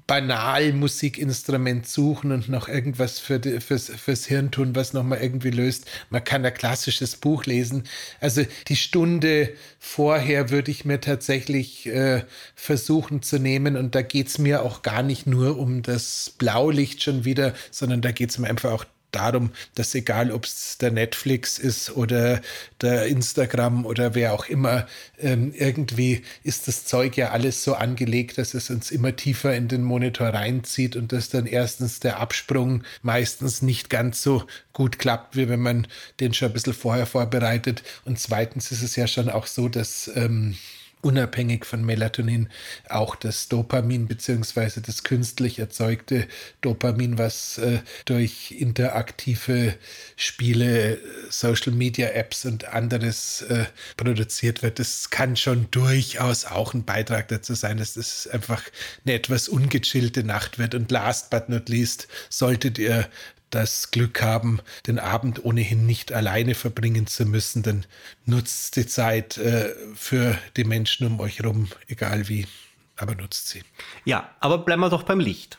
banal 0.10 0.74
Musikinstrument 0.74 1.88
suchen 1.88 2.32
und 2.32 2.50
noch 2.50 2.68
irgendwas 2.68 3.20
für 3.20 3.40
die, 3.40 3.60
fürs, 3.60 3.92
fürs 3.92 4.26
Hirn 4.26 4.50
tun, 4.50 4.76
was 4.76 4.92
nochmal 4.92 5.20
irgendwie 5.22 5.52
löst. 5.52 5.86
Man 6.10 6.24
kann 6.24 6.44
ein 6.44 6.54
klassisches 6.56 7.16
Buch 7.16 7.46
lesen. 7.46 7.84
Also 8.20 8.44
die 8.70 8.76
Stunde 8.76 9.54
vorher 9.78 10.50
würde 10.50 10.72
ich 10.72 10.84
mir 10.84 11.00
tatsächlich 11.00 11.86
äh, 11.86 12.24
versuchen 12.56 13.22
zu 13.22 13.38
nehmen 13.38 13.78
und 13.78 13.94
da 13.94 14.02
geht 14.02 14.30
es 14.30 14.40
mir 14.40 14.64
auch 14.64 14.82
gar 14.82 15.04
nicht 15.04 15.28
nur 15.28 15.60
um 15.60 15.84
das 15.84 16.34
Blaulicht 16.40 17.04
schon 17.04 17.24
wieder, 17.24 17.54
sondern 17.70 18.02
da 18.02 18.12
geht 18.12 18.32
es 18.32 18.40
mir 18.40 18.48
einfach 18.48 18.72
auch 18.72 18.86
darum, 19.12 19.52
dass 19.76 19.96
egal, 19.96 20.32
ob 20.32 20.46
es 20.46 20.78
der 20.78 20.92
Netflix 20.92 21.58
ist 21.58 21.96
oder 21.96 22.42
der 22.82 23.08
Instagram 23.08 23.86
oder 23.86 24.16
wer 24.16 24.34
auch 24.34 24.46
immer, 24.46 24.88
ähm, 25.20 25.54
irgendwie 25.56 26.24
ist 26.44 26.68
das 26.68 26.86
Zeug 26.86 27.18
ja 27.18 27.32
alles 27.32 27.64
so 27.64 27.74
angelegt, 27.74 28.38
dass 28.38 28.54
es 28.54 28.70
uns 28.70 28.92
immer 28.92 29.16
tiefer 29.16 29.56
in 29.56 29.68
den 29.68 29.84
Monitor 29.84 30.30
reinzieht 30.30 30.96
und 30.96 31.12
dass 31.12 31.30
dann 31.30 31.46
erstens 31.46 32.00
der 32.00 32.20
Absprung 32.20 32.84
meistens 33.02 33.62
nicht 33.62 33.90
ganz 33.90 34.22
so 34.22 34.44
gut 34.74 35.00
klappt, 35.00 35.36
wie 35.36 35.50
wenn 35.50 35.60
man 35.60 35.88
den 36.20 36.34
schon 36.34 36.50
ein 36.50 36.54
bisschen 36.54 36.74
vorher 36.74 37.06
vorbereitet. 37.06 37.84
Und 38.06 38.20
zweitens 38.20 38.72
ist 38.72 38.82
es 38.82 38.96
ja 38.96 39.08
schon 39.08 39.30
auch 39.30 39.48
so, 39.48 39.70
dass 39.70 40.10
ähm, 40.16 40.56
unabhängig 41.02 41.66
von 41.66 41.86
Melatonin 41.86 42.50
auch 42.90 43.16
das 43.16 43.48
Dopamin 43.48 44.08
beziehungsweise 44.08 44.82
das 44.82 45.04
künstlich 45.04 45.60
erzeugte 45.60 46.28
Dopamin, 46.62 47.18
was 47.18 47.58
äh, 47.58 47.80
durch 48.06 48.52
interaktive 48.52 49.76
Spiele, 50.18 51.00
Social 51.30 51.72
Media 51.72 52.10
Apps 52.10 52.46
und 52.46 52.66
anderes 52.66 53.44
äh, 53.44 53.66
produziert 53.96 54.62
wird, 54.62 54.80
das 54.80 55.10
kann 55.10 55.36
schon 55.38 55.68
durchaus 55.72 56.46
auch 56.46 56.74
ein 56.74 56.84
Beitrag 56.84 57.30
dazu 57.30 57.54
sein, 57.54 57.78
dass 57.78 57.96
es 57.96 58.28
einfach 58.28 58.64
eine 59.06 59.14
etwas 59.14 59.48
ungechillte 59.48 60.24
Nacht 60.24 60.60
wird. 60.60 60.76
Und 60.76 60.92
last 60.92 61.30
but 61.30 61.48
not 61.48 61.70
least 61.70 62.08
solltet 62.30 62.78
ihr 62.78 63.10
das 63.50 63.92
Glück 63.92 64.22
haben, 64.22 64.60
den 64.88 65.00
Abend 65.00 65.44
ohnehin 65.44 65.86
nicht 65.86 66.12
alleine 66.12 66.56
verbringen 66.56 67.08
zu 67.08 67.26
müssen, 67.26 67.64
dann 67.64 67.86
nutzt 68.26 68.76
die 68.76 68.86
Zeit 68.86 69.38
äh, 69.38 69.74
für 69.96 70.38
die 70.58 70.64
Menschen 70.64 71.08
um 71.08 71.20
euch 71.20 71.40
herum, 71.40 71.68
egal 71.88 72.30
wie, 72.30 72.48
aber 72.96 73.16
nutzt 73.16 73.50
sie. 73.50 73.64
Ja, 74.06 74.30
aber 74.40 74.60
bleiben 74.60 74.82
wir 74.82 74.90
doch 74.90 75.04
beim 75.04 75.20
Licht. 75.20 75.58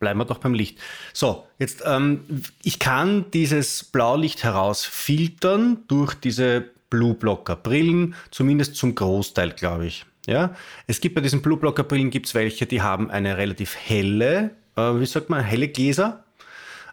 Bleiben 0.00 0.18
wir 0.18 0.24
doch 0.24 0.38
beim 0.38 0.54
Licht. 0.54 0.78
So, 1.12 1.46
jetzt, 1.58 1.82
ähm, 1.86 2.42
ich 2.62 2.78
kann 2.78 3.30
dieses 3.32 3.84
Blaulicht 3.84 4.44
herausfiltern 4.44 5.78
durch 5.88 6.14
diese 6.14 6.64
Blue 6.90 7.14
Blocker 7.14 7.56
Brillen, 7.56 8.14
zumindest 8.30 8.76
zum 8.76 8.94
Großteil, 8.94 9.52
glaube 9.52 9.86
ich. 9.86 10.04
Ja, 10.26 10.54
es 10.86 11.00
gibt 11.00 11.14
bei 11.14 11.20
diesen 11.20 11.42
Blue 11.42 11.58
Blocker 11.58 11.84
Brillen 11.84 12.10
gibt's 12.10 12.34
welche, 12.34 12.66
die 12.66 12.82
haben 12.82 13.10
eine 13.10 13.36
relativ 13.36 13.76
helle, 13.76 14.50
äh, 14.76 14.80
wie 14.80 15.06
sagt 15.06 15.28
man, 15.28 15.44
helle 15.44 15.68
Gläser 15.68 16.23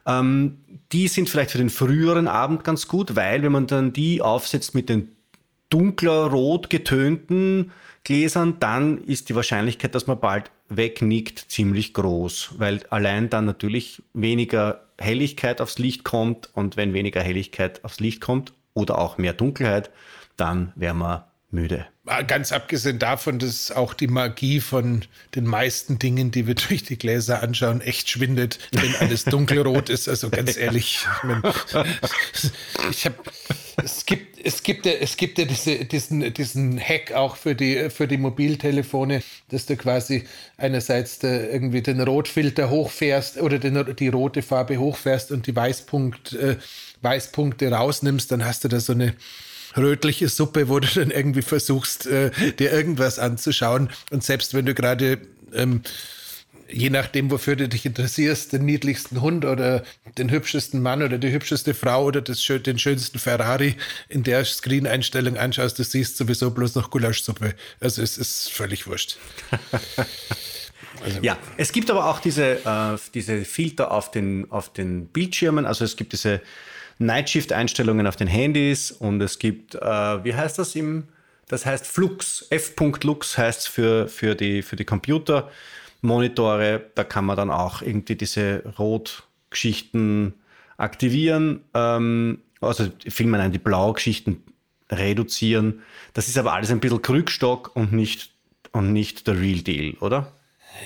ähm, 0.05 0.59
die 0.91 1.07
sind 1.07 1.29
vielleicht 1.29 1.51
für 1.51 1.57
den 1.57 1.69
früheren 1.69 2.27
Abend 2.27 2.63
ganz 2.63 2.87
gut, 2.87 3.15
weil 3.15 3.43
wenn 3.43 3.51
man 3.51 3.67
dann 3.67 3.93
die 3.93 4.21
aufsetzt 4.21 4.75
mit 4.75 4.89
den 4.89 5.09
dunkler 5.69 6.27
rot 6.27 6.69
getönten 6.69 7.71
Gläsern, 8.03 8.57
dann 8.59 8.97
ist 9.03 9.29
die 9.29 9.35
Wahrscheinlichkeit, 9.35 9.95
dass 9.95 10.07
man 10.07 10.19
bald 10.19 10.51
wegnickt, 10.69 11.39
ziemlich 11.51 11.93
groß, 11.93 12.55
weil 12.57 12.81
allein 12.89 13.29
dann 13.29 13.45
natürlich 13.45 14.01
weniger 14.13 14.87
Helligkeit 14.97 15.61
aufs 15.61 15.79
Licht 15.79 16.03
kommt 16.03 16.49
und 16.53 16.77
wenn 16.77 16.93
weniger 16.93 17.21
Helligkeit 17.21 17.83
aufs 17.83 17.99
Licht 17.99 18.21
kommt 18.21 18.53
oder 18.73 18.97
auch 18.97 19.17
mehr 19.17 19.33
Dunkelheit, 19.33 19.91
dann 20.37 20.71
wäre 20.75 20.93
man 20.93 21.23
müde. 21.51 21.85
Ganz 22.27 22.51
abgesehen 22.51 22.97
davon, 22.97 23.39
dass 23.39 23.71
auch 23.71 23.93
die 23.93 24.07
Magie 24.07 24.59
von 24.59 25.03
den 25.35 25.45
meisten 25.45 25.99
Dingen, 25.99 26.31
die 26.31 26.47
wir 26.47 26.55
durch 26.69 26.83
die 26.83 26.97
Gläser 26.97 27.43
anschauen, 27.43 27.81
echt 27.81 28.09
schwindet, 28.09 28.59
wenn 28.71 28.95
alles 28.95 29.25
dunkelrot 29.25 29.89
ist. 29.89 30.09
Also 30.09 30.29
ganz 30.29 30.57
ehrlich, 30.57 31.05
ich, 31.05 31.23
mein, 31.23 31.43
ich 32.89 33.05
habe 33.05 33.15
es 33.83 34.05
gibt 34.05 34.43
es 34.43 34.63
gibt 34.63 34.85
ja 34.85 34.93
es 34.93 35.17
gibt 35.17 35.37
ja 35.37 35.45
diese, 35.45 35.85
diesen 35.85 36.33
diesen 36.33 36.79
Hack 36.79 37.13
auch 37.13 37.35
für 37.35 37.55
die 37.55 37.89
für 37.89 38.07
die 38.07 38.17
Mobiltelefone, 38.17 39.21
dass 39.49 39.65
du 39.65 39.77
quasi 39.77 40.25
einerseits 40.57 41.21
irgendwie 41.23 41.81
den 41.81 42.01
Rotfilter 42.01 42.69
hochfährst 42.69 43.37
oder 43.39 43.59
den, 43.59 43.95
die 43.95 44.07
rote 44.07 44.41
Farbe 44.41 44.77
hochfährst 44.77 45.31
und 45.31 45.47
die 45.47 45.55
Weißpunkt 45.55 46.33
äh, 46.33 46.57
Weißpunkte 47.01 47.71
rausnimmst, 47.71 48.31
dann 48.31 48.45
hast 48.45 48.63
du 48.63 48.67
da 48.67 48.79
so 48.79 48.93
eine 48.93 49.15
rötliche 49.77 50.29
Suppe, 50.29 50.69
wo 50.69 50.79
du 50.79 50.87
dann 50.87 51.11
irgendwie 51.11 51.41
versuchst, 51.41 52.07
äh, 52.07 52.31
dir 52.59 52.71
irgendwas 52.71 53.19
anzuschauen. 53.19 53.89
Und 54.09 54.23
selbst 54.23 54.53
wenn 54.53 54.65
du 54.65 54.73
gerade 54.73 55.19
ähm, 55.53 55.81
je 56.71 56.89
nachdem, 56.89 57.31
wofür 57.31 57.55
du 57.55 57.67
dich 57.67 57.85
interessierst, 57.85 58.53
den 58.53 58.65
niedlichsten 58.65 59.21
Hund 59.21 59.45
oder 59.45 59.83
den 60.17 60.31
hübschesten 60.31 60.81
Mann 60.81 61.03
oder 61.03 61.17
die 61.17 61.31
hübscheste 61.31 61.73
Frau 61.73 62.05
oder 62.05 62.21
das, 62.21 62.43
den 62.45 62.79
schönsten 62.79 63.19
Ferrari 63.19 63.75
in 64.09 64.23
der 64.23 64.45
Screen-Einstellung 64.45 65.37
anschaust, 65.37 65.79
du 65.79 65.83
siehst 65.83 66.17
sowieso 66.17 66.51
bloß 66.51 66.75
noch 66.75 66.89
Gulaschsuppe. 66.89 67.55
Also 67.79 68.01
es 68.01 68.17
ist 68.17 68.51
völlig 68.51 68.87
wurscht. 68.87 69.17
Also 71.03 71.19
ja, 71.23 71.35
es 71.57 71.71
gibt 71.71 71.89
aber 71.89 72.05
auch 72.05 72.19
diese, 72.19 72.63
äh, 72.63 72.97
diese 73.15 73.43
Filter 73.43 73.89
auf 73.89 74.11
den, 74.11 74.51
auf 74.51 74.71
den 74.71 75.07
Bildschirmen. 75.07 75.65
Also 75.65 75.83
es 75.83 75.95
gibt 75.95 76.13
diese 76.13 76.41
Nightshift-Einstellungen 77.01 78.07
auf 78.07 78.15
den 78.15 78.27
Handys 78.27 78.91
und 78.91 79.21
es 79.21 79.39
gibt, 79.39 79.75
äh, 79.75 80.23
wie 80.23 80.33
heißt 80.33 80.59
das 80.59 80.75
im, 80.75 81.07
das 81.47 81.65
heißt 81.65 81.85
Flux, 81.85 82.47
f.lux 82.49 83.37
heißt 83.37 83.61
es 83.61 83.67
für, 83.67 84.07
für, 84.07 84.35
die, 84.35 84.61
für 84.61 84.75
die 84.75 84.85
Computermonitore. 84.85 86.85
Da 86.95 87.03
kann 87.03 87.25
man 87.25 87.35
dann 87.35 87.51
auch 87.51 87.81
irgendwie 87.81 88.15
diese 88.15 88.63
Rotgeschichten 88.79 90.33
aktivieren, 90.77 91.61
ähm, 91.73 92.39
also 92.61 92.87
vielmehr 93.07 93.47
die 93.49 93.59
Blaugeschichten 93.59 94.43
reduzieren. 94.89 95.81
Das 96.13 96.27
ist 96.27 96.37
aber 96.37 96.53
alles 96.53 96.71
ein 96.71 96.79
bisschen 96.79 97.01
Krückstock 97.01 97.75
und 97.75 97.91
nicht, 97.91 98.31
und 98.71 98.93
nicht 98.93 99.27
der 99.27 99.39
Real 99.39 99.59
Deal, 99.59 99.95
oder? 99.99 100.31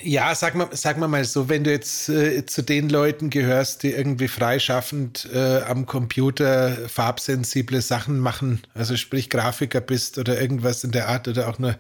Ja, 0.04 0.34
sag 0.36 0.56
mal, 0.56 0.68
sag 0.72 0.98
mal 0.98 1.08
mal 1.08 1.24
so, 1.26 1.48
wenn 1.48 1.64
du 1.64 1.72
jetzt 1.72 2.10
äh, 2.10 2.46
zu 2.46 2.64
den 2.64 2.90
Leuten 2.90 3.30
gehörst, 3.30 3.84
die 3.84 3.92
irgendwie 3.92 4.28
freischaffend 4.28 5.30
äh, 5.34 5.62
am 5.62 5.86
Computer 5.86 6.76
farbsensible 6.88 7.82
Sachen 7.82 8.20
machen, 8.20 8.62
also 8.74 8.98
sprich 8.98 9.30
Grafiker 9.30 9.82
bist 9.82 10.18
oder 10.18 10.40
irgendwas 10.40 10.84
in 10.84 10.92
der 10.92 11.08
Art 11.08 11.28
oder 11.28 11.48
auch 11.48 11.60
nur 11.60 11.76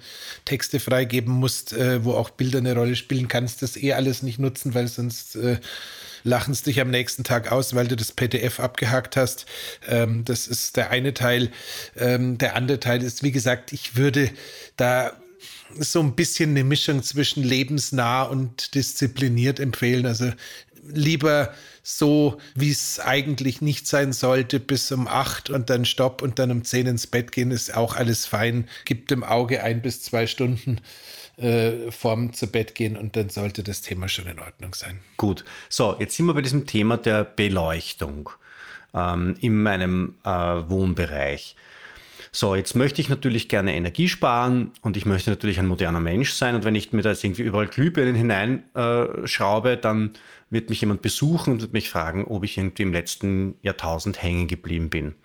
Texte 0.45 0.79
freigeben 0.79 1.33
musst, 1.33 1.73
äh, 1.73 2.03
wo 2.05 2.13
auch 2.13 2.29
Bilder 2.29 2.59
eine 2.59 2.75
Rolle 2.75 2.95
spielen, 2.95 3.27
kannst 3.27 3.61
das 3.61 3.75
eh 3.75 3.93
alles 3.93 4.23
nicht 4.23 4.39
nutzen, 4.39 4.73
weil 4.73 4.87
sonst 4.87 5.35
äh, 5.35 5.57
lachen 6.23 6.53
es 6.53 6.63
dich 6.63 6.79
am 6.81 6.89
nächsten 6.89 7.23
Tag 7.23 7.51
aus, 7.51 7.75
weil 7.75 7.87
du 7.87 7.95
das 7.95 8.11
PDF 8.11 8.59
abgehakt 8.59 9.17
hast. 9.17 9.45
Ähm, 9.87 10.25
das 10.25 10.47
ist 10.47 10.77
der 10.77 10.89
eine 10.89 11.13
Teil. 11.13 11.51
Ähm, 11.97 12.37
der 12.37 12.55
andere 12.55 12.79
Teil 12.79 13.03
ist, 13.03 13.23
wie 13.23 13.31
gesagt, 13.31 13.73
ich 13.73 13.95
würde 13.95 14.31
da 14.77 15.13
so 15.79 15.99
ein 15.99 16.15
bisschen 16.15 16.51
eine 16.51 16.63
Mischung 16.63 17.03
zwischen 17.03 17.43
lebensnah 17.43 18.23
und 18.23 18.75
diszipliniert 18.75 19.59
empfehlen. 19.59 20.05
Also 20.05 20.31
lieber 20.87 21.53
so, 21.83 22.39
wie 22.55 22.71
es 22.71 22.99
eigentlich 22.99 23.61
nicht 23.61 23.87
sein 23.87 24.13
sollte, 24.13 24.59
bis 24.59 24.91
um 24.91 25.07
acht 25.07 25.49
und 25.49 25.69
dann 25.69 25.85
Stopp 25.85 26.21
und 26.21 26.39
dann 26.39 26.51
um 26.51 26.63
zehn 26.63 26.87
ins 26.87 27.07
Bett 27.07 27.31
gehen, 27.31 27.51
ist 27.51 27.75
auch 27.75 27.95
alles 27.95 28.25
fein. 28.25 28.67
Gibt 28.85 29.11
dem 29.11 29.23
Auge 29.23 29.63
ein 29.63 29.81
bis 29.81 30.01
zwei 30.01 30.27
Stunden 30.27 30.81
äh, 31.37 31.91
vorm 31.91 32.33
zu 32.33 32.47
Bett 32.47 32.75
gehen 32.75 32.95
und 32.97 33.15
dann 33.15 33.29
sollte 33.29 33.63
das 33.63 33.81
Thema 33.81 34.07
schon 34.07 34.27
in 34.27 34.39
Ordnung 34.39 34.73
sein. 34.73 34.99
Gut. 35.17 35.43
So, 35.69 35.95
jetzt 35.99 36.15
sind 36.15 36.25
wir 36.25 36.33
bei 36.33 36.41
diesem 36.41 36.65
Thema 36.65 36.97
der 36.97 37.23
Beleuchtung 37.23 38.29
ähm, 38.93 39.35
in 39.41 39.61
meinem 39.61 40.15
äh, 40.23 40.29
Wohnbereich. 40.29 41.55
So, 42.35 42.53
jetzt 42.53 42.75
möchte 42.75 42.99
ich 42.99 43.07
natürlich 43.07 43.47
gerne 43.47 43.73
Energie 43.75 44.09
sparen 44.09 44.71
und 44.81 44.97
ich 44.97 45.05
möchte 45.05 45.29
natürlich 45.29 45.57
ein 45.57 45.67
moderner 45.67 46.01
Mensch 46.01 46.33
sein. 46.33 46.53
Und 46.53 46.65
wenn 46.65 46.75
ich 46.75 46.91
mir 46.91 47.01
da 47.01 47.11
jetzt 47.11 47.23
irgendwie 47.23 47.43
überall 47.43 47.67
Glühbirnen 47.67 48.13
hineinschraube, 48.13 49.71
äh, 49.71 49.77
dann 49.79 50.11
wird 50.49 50.69
mich 50.69 50.81
jemand 50.81 51.01
besuchen 51.01 51.53
und 51.53 51.61
wird 51.61 51.71
mich 51.71 51.89
fragen, 51.89 52.25
ob 52.25 52.43
ich 52.43 52.57
irgendwie 52.57 52.83
im 52.83 52.91
letzten 52.91 53.55
Jahrtausend 53.61 54.21
hängen 54.21 54.49
geblieben 54.49 54.89
bin. 54.89 55.15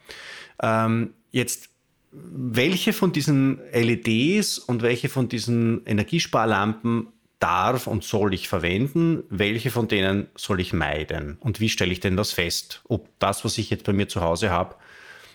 Ähm, 0.63 1.15
jetzt, 1.33 1.71
welche 2.13 2.93
von 2.93 3.11
diesen 3.11 3.59
LEDs 3.73 4.61
und 4.61 4.83
welche 4.83 5.09
von 5.09 5.29
diesen 5.29 5.85
Energiesparlampen 5.87 7.09
darf 7.41 7.89
und 7.89 8.05
soll 8.05 8.35
ich 8.35 8.49
verwenden? 8.49 9.25
Welche 9.31 9.73
von 9.73 9.89
denen 9.89 10.29
soll 10.37 10.61
ich 10.61 10.73
meiden? 10.73 11.39
Und 11.41 11.59
wie 11.59 11.71
stelle 11.71 11.91
ich 11.91 11.99
denn 11.99 12.17
das 12.17 12.31
fest, 12.31 12.83
ob 12.85 13.09
das, 13.19 13.45
was 13.45 13.59
ich 13.59 13.69
jetzt 13.69 13.85
bei 13.85 13.93
mir 13.93 14.07
zu 14.07 14.21
Hause 14.21 14.51
habe, 14.51 14.77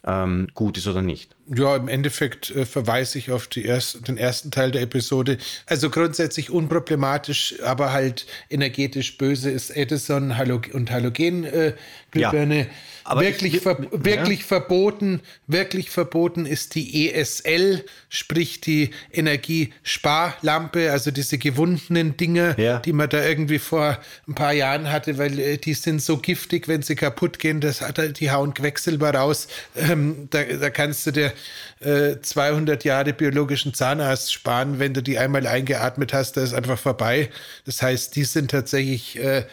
ähm, 0.06 0.48
gut 0.54 0.78
ist 0.78 0.88
oder 0.88 1.02
nicht? 1.02 1.36
Ja, 1.48 1.76
im 1.76 1.88
Endeffekt 1.88 2.50
äh, 2.50 2.66
verweise 2.66 3.20
ich 3.20 3.32
auf 3.32 3.48
die 3.48 3.66
erst, 3.66 4.08
den 4.08 4.18
ersten 4.18 4.50
Teil 4.50 4.72
der 4.72 4.82
Episode. 4.82 5.38
Also 5.68 5.92
grundsätzlich 5.92 6.50
unproblematisch, 6.50 7.56
aber 7.64 7.92
halt 7.94 8.26
energetisch 8.50 9.18
böse 9.18 9.52
ist 9.52 9.70
Edison 9.70 10.38
Halog 10.38 10.70
und 10.74 10.90
Halogenglühbirne. 10.90 12.62
Äh, 12.62 12.68
aber 13.08 13.22
wirklich, 13.22 13.56
ich, 13.56 13.62
ver 13.62 13.78
wirklich 13.92 14.40
ja. 14.40 14.46
verboten, 14.48 15.22
wirklich 15.46 15.92
verboten 15.92 16.48
ist 16.48 16.74
die 16.74 17.12
ESL, 17.12 17.86
sprich 18.10 18.62
die 18.62 18.90
Energiesparlampe, 19.14 20.92
also 20.92 21.12
diese 21.12 21.38
gewundenen 21.38 22.18
Dinge, 22.18 22.56
ja. 22.58 22.80
die 22.80 22.94
man 22.94 23.08
da 23.08 23.24
irgendwie 23.24 23.60
vor 23.60 24.00
ein 24.28 24.34
paar 24.34 24.54
Jahren 24.54 24.92
hatte, 24.92 25.20
weil 25.20 25.38
äh, 25.38 25.58
die 25.58 25.76
sind 25.76 26.02
so 26.02 26.18
giftig, 26.18 26.68
wenn 26.68 26.82
sie 26.82 26.96
kaputt 26.96 27.38
gehen, 27.38 27.62
das 27.62 27.82
hat 27.82 28.00
halt, 28.00 28.20
die 28.20 28.32
hauen 28.32 28.56
Quecksilber 28.56 29.14
raus. 29.14 29.48
Ähm, 29.76 30.28
da, 30.32 30.44
da 30.44 30.72
kannst 30.72 31.06
du 31.06 31.12
dir 31.12 31.32
äh, 31.80 32.18
200 32.22 32.84
Jahre 32.84 33.14
biologischen 33.14 33.74
Zahnarzt 33.74 34.34
sparen, 34.34 34.80
wenn 34.80 34.94
du 34.94 35.02
die 35.02 35.18
einmal 35.18 35.48
eingeatmet 35.48 36.14
hast, 36.14 36.38
da 36.38 36.44
ist 36.44 36.54
einfach 36.54 36.80
vorbei. 36.80 37.30
Das 37.66 37.82
heißt, 37.82 38.16
die 38.16 38.24
sind 38.24 38.52
tatsächlich 38.52 39.20
äh, 39.20 39.46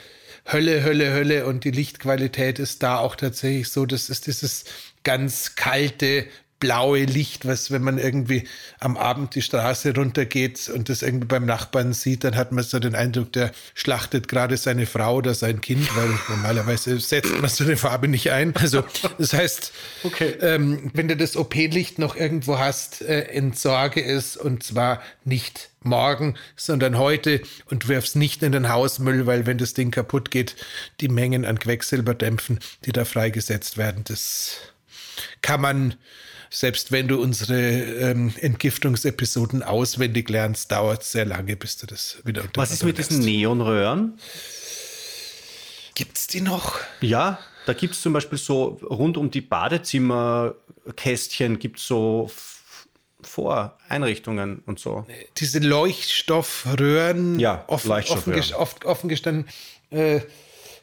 Hölle, 0.51 0.83
Hölle, 0.83 1.13
Hölle 1.13 1.47
und 1.47 1.65
die 1.65 1.71
Lichtqualität 1.71 2.59
ist 2.59 2.83
da 2.83 2.99
auch 2.99 3.17
tatsächlich 3.17 3.69
so, 3.69 3.87
das 3.87 4.11
ist 4.11 4.27
dieses 4.27 4.65
ganz 5.05 5.55
kalte, 5.55 6.27
blaue 6.63 7.07
Licht, 7.07 7.45
was, 7.45 7.73
wenn 7.73 7.83
man 7.83 7.99
irgendwie 7.99 8.45
am 8.79 8.97
Abend 8.97 9.35
die 9.35 9.43
Straße 9.43 9.97
runtergeht 9.97 10.69
und 10.69 10.89
das 10.89 11.03
irgendwie 11.03 11.27
beim 11.27 11.45
Nachbarn 11.45 11.93
sieht, 11.93 12.23
dann 12.23 12.37
hat 12.37 12.53
man 12.53 12.63
so 12.63 12.79
den 12.79 12.95
Eindruck, 12.95 13.33
der 13.33 13.51
schlachtet 13.75 14.29
gerade 14.29 14.57
seine 14.57 14.87
Frau 14.87 15.17
oder 15.17 15.35
sein 15.35 15.61
Kind, 15.61 15.89
weil 15.97 16.09
normalerweise 16.29 17.01
setzt 17.01 17.37
man 17.41 17.51
so 17.51 17.65
eine 17.65 17.77
Farbe 17.77 18.07
nicht 18.07 18.31
ein. 18.31 18.55
Also 18.55 18.85
das 19.19 19.33
heißt, 19.33 19.73
okay. 20.05 20.37
ähm, 20.41 20.93
wenn 20.95 21.09
du 21.09 21.17
das 21.17 21.37
OP-Licht 21.37 21.99
noch 21.99 22.15
irgendwo 22.15 22.61
hast, 22.61 23.03
äh, 23.03 23.23
entsorge 23.23 24.05
es 24.05 24.37
und 24.37 24.63
zwar 24.63 25.03
nicht 25.25 25.71
morgen, 25.83 26.37
sondern 26.55 26.97
heute 26.97 27.43
und 27.71 27.89
wirf's 27.89 28.15
nicht 28.15 28.45
in 28.45 28.53
den 28.53 28.69
Hausmüll, 28.69 29.27
weil 29.27 29.47
wenn 29.47 29.59
das 29.59 29.75
Ding 29.75 29.91
kaputt 29.91 30.31
geht, 30.31 30.55
die 31.01 31.09
Mengen 31.09 31.45
an 31.45 31.59
Quecksilberdämpfen, 31.59 32.61
die 32.85 32.93
da 32.93 33.05
freigesetzt 33.05 33.79
werden, 33.79 34.05
das 34.05 34.59
kann 35.41 35.61
man 35.61 35.97
selbst 36.53 36.93
wenn 36.93 37.09
du 37.09 37.21
unsere 37.21 37.59
ähm, 37.59 38.33
Entgiftungsepisoden 38.39 39.63
auswendig 39.63 40.29
lernst, 40.29 40.71
dauert 40.71 41.01
es 41.03 41.13
sehr 41.13 41.25
lange, 41.25 41.57
bis 41.57 41.79
du 41.79 41.87
das 41.87 42.19
wieder 42.25 42.43
unter 42.43 42.61
Was 42.61 42.73
ist 42.73 42.85
mit 42.85 42.99
diesen 42.99 43.21
Neonröhren? 43.21 44.19
Gibt 45.95 46.19
es 46.19 46.27
die 46.27 46.43
noch? 46.43 46.79
Ja, 47.01 47.39
da 47.65 47.73
gibt 47.73 47.95
es 47.95 48.03
zum 48.03 48.13
Beispiel 48.13 48.37
so 48.39 48.79
rund 48.83 49.17
um 49.17 49.31
die 49.31 49.41
Badezimmerkästchen 49.41 51.59
gibt 51.59 51.79
es 51.79 51.87
so 51.87 52.31
Voreinrichtungen 53.23 54.59
und 54.67 54.79
so. 54.79 55.07
Diese 55.39 55.61
Leuchtstoffröhren, 55.61 57.41
ja, 57.41 57.65
offen, 57.69 57.89
Leuchtstoffröhren. 57.89 58.53
Offen, 58.55 58.85
offen 58.85 59.09
gestanden. 59.09 59.47
Äh, 59.91 60.21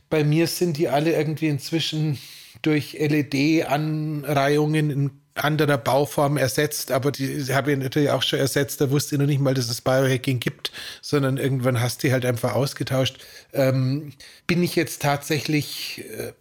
bei 0.10 0.24
mir 0.24 0.48
sind 0.48 0.78
die 0.78 0.90
alle 0.90 1.14
irgendwie 1.14 1.50
inzwischen 1.50 2.18
durch 2.62 2.94
LED-Anreihungen 2.94 4.90
in 4.90 5.19
anderer 5.36 5.78
Bauform 5.78 6.38
ersetzt, 6.38 6.92
aber 6.92 7.12
die 7.12 7.46
habe 7.54 7.72
ich 7.72 7.78
natürlich 7.78 8.10
auch 8.10 8.24
schon 8.24 8.40
ersetzt. 8.40 8.82
Da 8.82 8.92
wusste 8.92 9.16
ich 9.16 9.20
noch 9.20 9.28
nicht 9.28 9.40
mal, 9.40 9.54
dass 9.54 9.70
es 9.70 9.82
Biohacking 9.82 10.40
gibt, 10.40 10.72
sondern 11.02 11.38
irgendwann 11.38 11.80
hast 11.80 12.04
du 12.04 12.08
die 12.08 12.14
halt 12.14 12.26
einfach 12.26 12.54
ausgetauscht. 12.54 13.24
Ähm, 13.54 14.14
bin 14.48 14.64
ich 14.64 14.76
jetzt 14.76 15.02
tatsächlich 15.02 16.04
äh, 16.18 16.34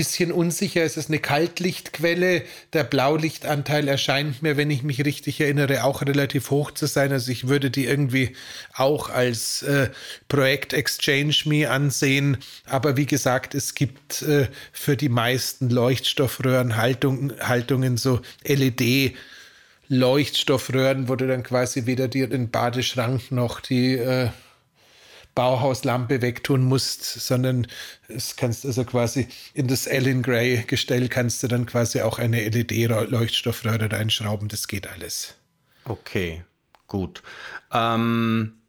bisschen 0.00 0.32
unsicher. 0.32 0.82
Es 0.82 0.96
ist 0.96 1.10
eine 1.10 1.18
Kaltlichtquelle. 1.18 2.42
Der 2.72 2.84
Blaulichtanteil 2.84 3.86
erscheint 3.86 4.40
mir, 4.40 4.56
wenn 4.56 4.70
ich 4.70 4.82
mich 4.82 5.04
richtig 5.04 5.42
erinnere, 5.42 5.84
auch 5.84 6.00
relativ 6.00 6.48
hoch 6.48 6.70
zu 6.70 6.86
sein. 6.86 7.12
Also 7.12 7.30
ich 7.30 7.48
würde 7.48 7.70
die 7.70 7.84
irgendwie 7.84 8.34
auch 8.72 9.10
als 9.10 9.62
äh, 9.62 9.90
Projekt 10.26 10.72
Exchange 10.72 11.34
Me 11.44 11.68
ansehen. 11.68 12.38
Aber 12.64 12.96
wie 12.96 13.04
gesagt, 13.04 13.54
es 13.54 13.74
gibt 13.74 14.22
äh, 14.22 14.48
für 14.72 14.96
die 14.96 15.10
meisten 15.10 15.68
Leuchtstoffröhrenhaltungen 15.68 17.34
Haltungen 17.38 17.98
so 17.98 18.22
LED. 18.42 19.14
Leuchtstoffröhren, 19.88 21.10
wo 21.10 21.16
du 21.16 21.26
dann 21.26 21.42
quasi 21.42 21.84
weder 21.84 22.08
dir 22.08 22.26
den 22.26 22.50
Badeschrank 22.50 23.30
noch 23.30 23.60
die 23.60 23.98
äh, 23.98 24.30
Bauhauslampe 25.34 26.22
wegtun 26.22 26.64
musst, 26.64 27.04
sondern 27.04 27.66
es 28.08 28.36
kannst 28.36 28.66
also 28.66 28.84
quasi 28.84 29.28
in 29.54 29.68
das 29.68 29.86
Ellen 29.86 30.22
Gray 30.22 30.64
Gestell 30.66 31.08
kannst 31.08 31.42
du 31.42 31.48
dann 31.48 31.66
quasi 31.66 32.00
auch 32.00 32.18
eine 32.18 32.48
LED-Leuchtstoffröhre 32.48 33.90
reinschrauben. 33.90 34.48
Das 34.48 34.68
geht 34.68 34.86
alles. 34.88 35.34
Okay, 35.84 36.44
gut. 36.86 37.22
Ähm, 37.72 38.60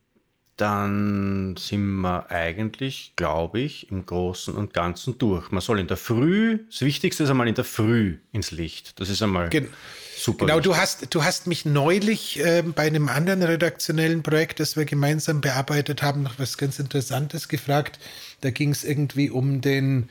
dann 0.57 1.55
sind 1.57 2.01
wir 2.01 2.29
eigentlich, 2.29 3.13
glaube 3.15 3.61
ich, 3.61 3.89
im 3.89 4.05
Großen 4.05 4.53
und 4.53 4.73
Ganzen 4.73 5.17
durch. 5.17 5.49
Man 5.49 5.61
soll 5.61 5.79
in 5.79 5.87
der 5.87 5.97
Früh, 5.97 6.59
das 6.67 6.81
Wichtigste 6.81 7.23
ist 7.23 7.31
einmal 7.31 7.47
in 7.47 7.55
der 7.55 7.63
Früh 7.63 8.19
ins 8.31 8.51
Licht. 8.51 8.99
Das 8.99 9.09
ist 9.09 9.23
einmal. 9.23 9.49
Gen 9.49 9.69
Super. 10.21 10.45
Genau, 10.45 10.59
du 10.59 10.77
hast, 10.77 11.15
du 11.15 11.23
hast 11.23 11.47
mich 11.47 11.65
neulich 11.65 12.39
äh, 12.39 12.61
bei 12.61 12.83
einem 12.83 13.09
anderen 13.09 13.41
redaktionellen 13.41 14.21
Projekt, 14.21 14.59
das 14.59 14.77
wir 14.77 14.85
gemeinsam 14.85 15.41
bearbeitet 15.41 16.03
haben, 16.03 16.21
noch 16.21 16.37
was 16.37 16.59
ganz 16.59 16.77
Interessantes 16.77 17.47
gefragt. 17.47 17.97
Da 18.41 18.51
ging 18.51 18.69
es 18.69 18.83
irgendwie 18.83 19.31
um 19.31 19.61
den 19.61 20.09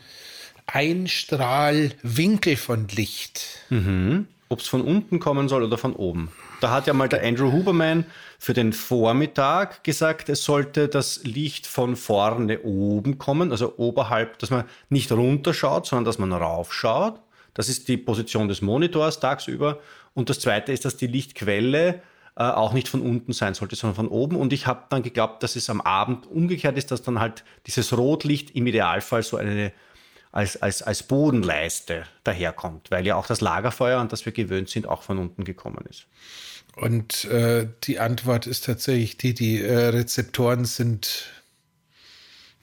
Einstrahlwinkel 0.66 2.56
von 2.56 2.88
Licht. 2.88 3.60
Mhm. 3.68 4.26
Ob 4.48 4.58
es 4.58 4.66
von 4.66 4.80
unten 4.82 5.20
kommen 5.20 5.48
soll 5.48 5.62
oder 5.62 5.78
von 5.78 5.94
oben. 5.94 6.32
Da 6.60 6.72
hat 6.72 6.88
ja 6.88 6.92
mal 6.92 7.08
der 7.08 7.22
Andrew 7.22 7.52
Huberman 7.52 8.04
für 8.36 8.52
den 8.52 8.72
Vormittag 8.72 9.84
gesagt, 9.84 10.28
es 10.28 10.42
sollte 10.42 10.88
das 10.88 11.22
Licht 11.22 11.68
von 11.68 11.94
vorne 11.94 12.62
oben 12.62 13.18
kommen, 13.18 13.52
also 13.52 13.74
oberhalb, 13.76 14.40
dass 14.40 14.50
man 14.50 14.64
nicht 14.88 15.12
runterschaut, 15.12 15.86
sondern 15.86 16.04
dass 16.04 16.18
man 16.18 16.32
raufschaut. 16.32 17.20
Das 17.54 17.68
ist 17.68 17.88
die 17.88 17.96
Position 17.96 18.48
des 18.48 18.62
Monitors 18.62 19.20
tagsüber. 19.20 19.80
Und 20.14 20.30
das 20.30 20.40
Zweite 20.40 20.72
ist, 20.72 20.84
dass 20.84 20.96
die 20.96 21.06
Lichtquelle 21.06 22.02
äh, 22.36 22.42
auch 22.42 22.72
nicht 22.72 22.88
von 22.88 23.02
unten 23.02 23.32
sein 23.32 23.54
sollte, 23.54 23.76
sondern 23.76 23.96
von 23.96 24.08
oben. 24.08 24.36
Und 24.36 24.52
ich 24.52 24.66
habe 24.66 24.84
dann 24.90 25.02
geglaubt, 25.02 25.42
dass 25.42 25.56
es 25.56 25.70
am 25.70 25.80
Abend 25.80 26.26
umgekehrt 26.26 26.76
ist, 26.78 26.90
dass 26.90 27.02
dann 27.02 27.20
halt 27.20 27.44
dieses 27.66 27.96
Rotlicht 27.96 28.50
im 28.56 28.66
Idealfall 28.66 29.22
so 29.22 29.36
eine 29.36 29.72
als, 30.32 30.56
als, 30.62 30.82
als 30.82 31.02
Bodenleiste 31.02 32.04
daherkommt, 32.22 32.90
weil 32.90 33.04
ja 33.04 33.16
auch 33.16 33.26
das 33.26 33.40
Lagerfeuer, 33.40 33.98
an 33.98 34.08
das 34.08 34.24
wir 34.24 34.32
gewöhnt 34.32 34.68
sind, 34.68 34.86
auch 34.86 35.02
von 35.02 35.18
unten 35.18 35.44
gekommen 35.44 35.84
ist. 35.88 36.06
Und 36.76 37.24
äh, 37.24 37.68
die 37.82 37.98
Antwort 37.98 38.46
ist 38.46 38.64
tatsächlich 38.64 39.16
die, 39.16 39.34
die 39.34 39.60
äh, 39.60 39.88
Rezeptoren 39.88 40.64
sind 40.64 41.26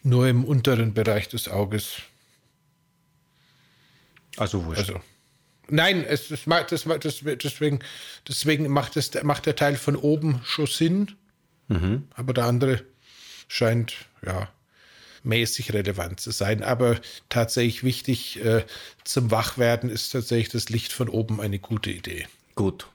nur 0.01 0.27
im 0.27 0.45
unteren 0.45 0.93
Bereich 0.93 1.27
des 1.27 1.49
Auges. 1.49 1.97
Also 4.37 4.65
wurscht. 4.65 4.79
Also, 4.79 5.01
Nein, 5.69 6.03
es, 6.07 6.45
macht, 6.45 6.71
das, 6.71 6.83
das, 6.83 7.21
deswegen, 7.23 7.79
deswegen 8.27 8.67
macht, 8.67 8.97
es, 8.97 9.11
macht 9.23 9.45
der 9.45 9.55
Teil 9.55 9.75
von 9.75 9.95
oben 9.95 10.41
schon 10.43 10.67
Sinn. 10.67 11.11
Mhm. 11.67 12.07
Aber 12.15 12.33
der 12.33 12.45
andere 12.45 12.83
scheint 13.47 13.93
ja 14.25 14.49
mäßig 15.23 15.73
relevant 15.73 16.19
zu 16.19 16.31
sein. 16.31 16.63
Aber 16.63 16.99
tatsächlich 17.29 17.83
wichtig 17.83 18.43
äh, 18.43 18.65
zum 19.03 19.31
Wachwerden 19.31 19.89
ist 19.89 20.11
tatsächlich 20.11 20.49
das 20.49 20.69
Licht 20.69 20.93
von 20.93 21.09
oben 21.09 21.41
eine 21.41 21.59
gute 21.59 21.91
Idee. 21.91 22.27
Gut. 22.55 22.87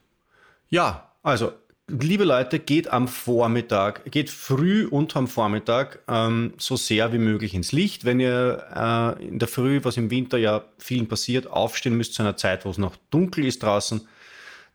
Ja, 0.70 1.12
also 1.22 1.52
liebe 2.00 2.24
Leute, 2.24 2.58
geht 2.58 2.88
am 2.88 3.06
Vormittag, 3.06 4.10
geht 4.10 4.30
früh 4.30 4.86
und 4.86 5.14
am 5.16 5.28
Vormittag 5.28 6.00
ähm, 6.08 6.54
so 6.56 6.76
sehr 6.76 7.12
wie 7.12 7.18
möglich 7.18 7.54
ins 7.54 7.72
Licht. 7.72 8.04
Wenn 8.04 8.20
ihr 8.20 9.16
äh, 9.18 9.26
in 9.26 9.38
der 9.38 9.48
Früh, 9.48 9.80
was 9.82 9.96
im 9.96 10.10
Winter 10.10 10.38
ja 10.38 10.64
vielen 10.78 11.08
passiert, 11.08 11.46
aufstehen 11.46 11.96
müsst 11.96 12.14
zu 12.14 12.22
einer 12.22 12.36
Zeit, 12.36 12.64
wo 12.64 12.70
es 12.70 12.78
noch 12.78 12.96
dunkel 13.10 13.44
ist 13.44 13.62
draußen, 13.62 14.06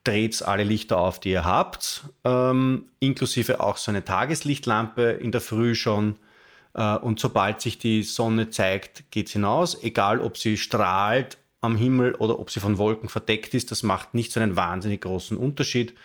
dreht 0.04 0.42
alle 0.44 0.64
Lichter 0.64 0.98
auf, 0.98 1.20
die 1.20 1.32
ihr 1.32 1.44
habt, 1.44 2.04
ähm, 2.24 2.86
inklusive 3.00 3.60
auch 3.60 3.78
so 3.78 3.92
eine 3.92 4.06
Tageslichtlampe 4.06 5.12
in 5.12 5.32
der 5.32 5.42
Früh 5.42 5.76
schon. 5.76 6.18
Äh, 6.76 6.98
und 6.98 7.20
sobald 7.20 7.62
sich 7.62 7.80
die 7.80 8.04
Sonne 8.04 8.50
zeigt, 8.52 9.10
geht 9.12 9.28
es 9.28 9.34
hinaus, 9.34 9.82
egal 9.82 10.22
ob 10.22 10.38
sie 10.38 10.58
strahlt 10.58 11.38
am 11.62 11.76
Himmel 11.76 12.14
oder 12.16 12.40
ob 12.40 12.52
sie 12.52 12.60
von 12.60 12.78
Wolken 12.78 13.10
verdeckt 13.10 13.56
ist, 13.56 13.72
das 13.72 13.82
macht 13.82 14.14
nicht 14.14 14.32
so 14.32 14.40
einen 14.40 14.56
wahnsinnig 14.56 15.02
großen 15.02 15.36
Unterschied. 15.36 15.96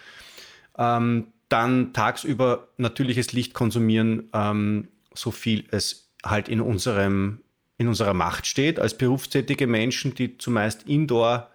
Ähm, 0.78 1.28
dann 1.48 1.92
tagsüber 1.92 2.68
natürliches 2.78 3.32
Licht 3.32 3.52
konsumieren, 3.52 4.30
ähm, 4.32 4.88
so 5.14 5.30
viel 5.30 5.64
es 5.70 6.10
halt 6.24 6.48
in, 6.48 6.60
unserem, 6.60 7.40
in 7.76 7.88
unserer 7.88 8.14
Macht 8.14 8.46
steht, 8.46 8.80
als 8.80 8.96
berufstätige 8.96 9.66
Menschen, 9.66 10.14
die 10.14 10.38
zumeist 10.38 10.84
indoor 10.88 11.51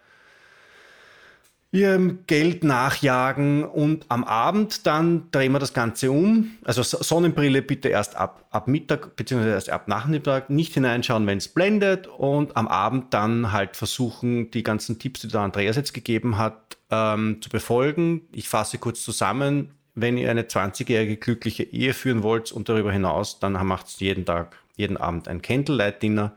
ihrem 1.72 2.20
Geld 2.28 2.64
nachjagen 2.64 3.66
und 3.66 4.06
am 4.08 4.24
Abend 4.24 4.88
dann 4.88 5.30
drehen 5.32 5.52
wir 5.52 5.60
das 5.60 5.74
Ganze 5.74 6.12
um. 6.12 6.52
Also 6.64 6.82
Sonnenbrille 6.82 7.62
bitte 7.62 7.90
erst 7.90 8.16
ab, 8.16 8.46
ab 8.52 8.68
Mittag 8.68 9.16
bzw. 9.18 9.50
erst 9.50 9.70
ab 9.70 9.88
Nachmittag 9.88 10.50
nicht 10.50 10.74
hineinschauen, 10.74 11.28
wenn 11.28 11.40
es 11.40 11.50
blendet 11.50 12.08
und 12.08 12.56
am 12.56 12.68
Abend 12.68 13.14
dann 13.14 13.52
halt 13.52 13.76
versuchen, 13.76 14.50
die 14.52 14.64
ganzen 14.64 14.98
Tipps, 14.98 15.22
die 15.22 15.28
der 15.28 15.42
Andreas 15.42 15.76
jetzt 15.76 15.94
gegeben 15.94 16.38
hat, 16.38 16.78
ähm, 16.90 17.42
zu 17.42 17.50
befolgen. 17.50 18.22
Ich 18.32 18.48
fasse 18.48 18.78
kurz 18.78 19.04
zusammen. 19.04 19.72
Wenn 19.94 20.18
ihr 20.18 20.32
eine 20.32 20.44
20-jährige 20.44 21.18
glückliche 21.18 21.64
Ehe 21.64 21.94
führen 21.94 22.24
wollt 22.24 22.52
und 22.52 22.70
darüber 22.70 22.94
hinaus, 22.94 23.40
dann 23.40 23.54
macht 23.66 23.88
es 23.88 24.00
jeden 24.00 24.26
Tag, 24.26 24.58
jeden 24.76 24.96
Abend 24.96 25.28
ein 25.28 25.42
Candlelight-Dinner. 25.42 26.34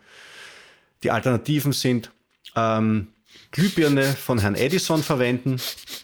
Die 1.03 1.11
Alternativen 1.11 1.73
sind 1.73 2.11
ähm, 2.57 3.09
Glühbirne 3.53 4.15
von 4.15 4.39
Herrn 4.39 4.55
Edison 4.55 5.03
verwenden. 5.03 5.61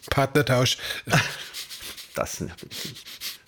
Partnertausch. 0.09 0.77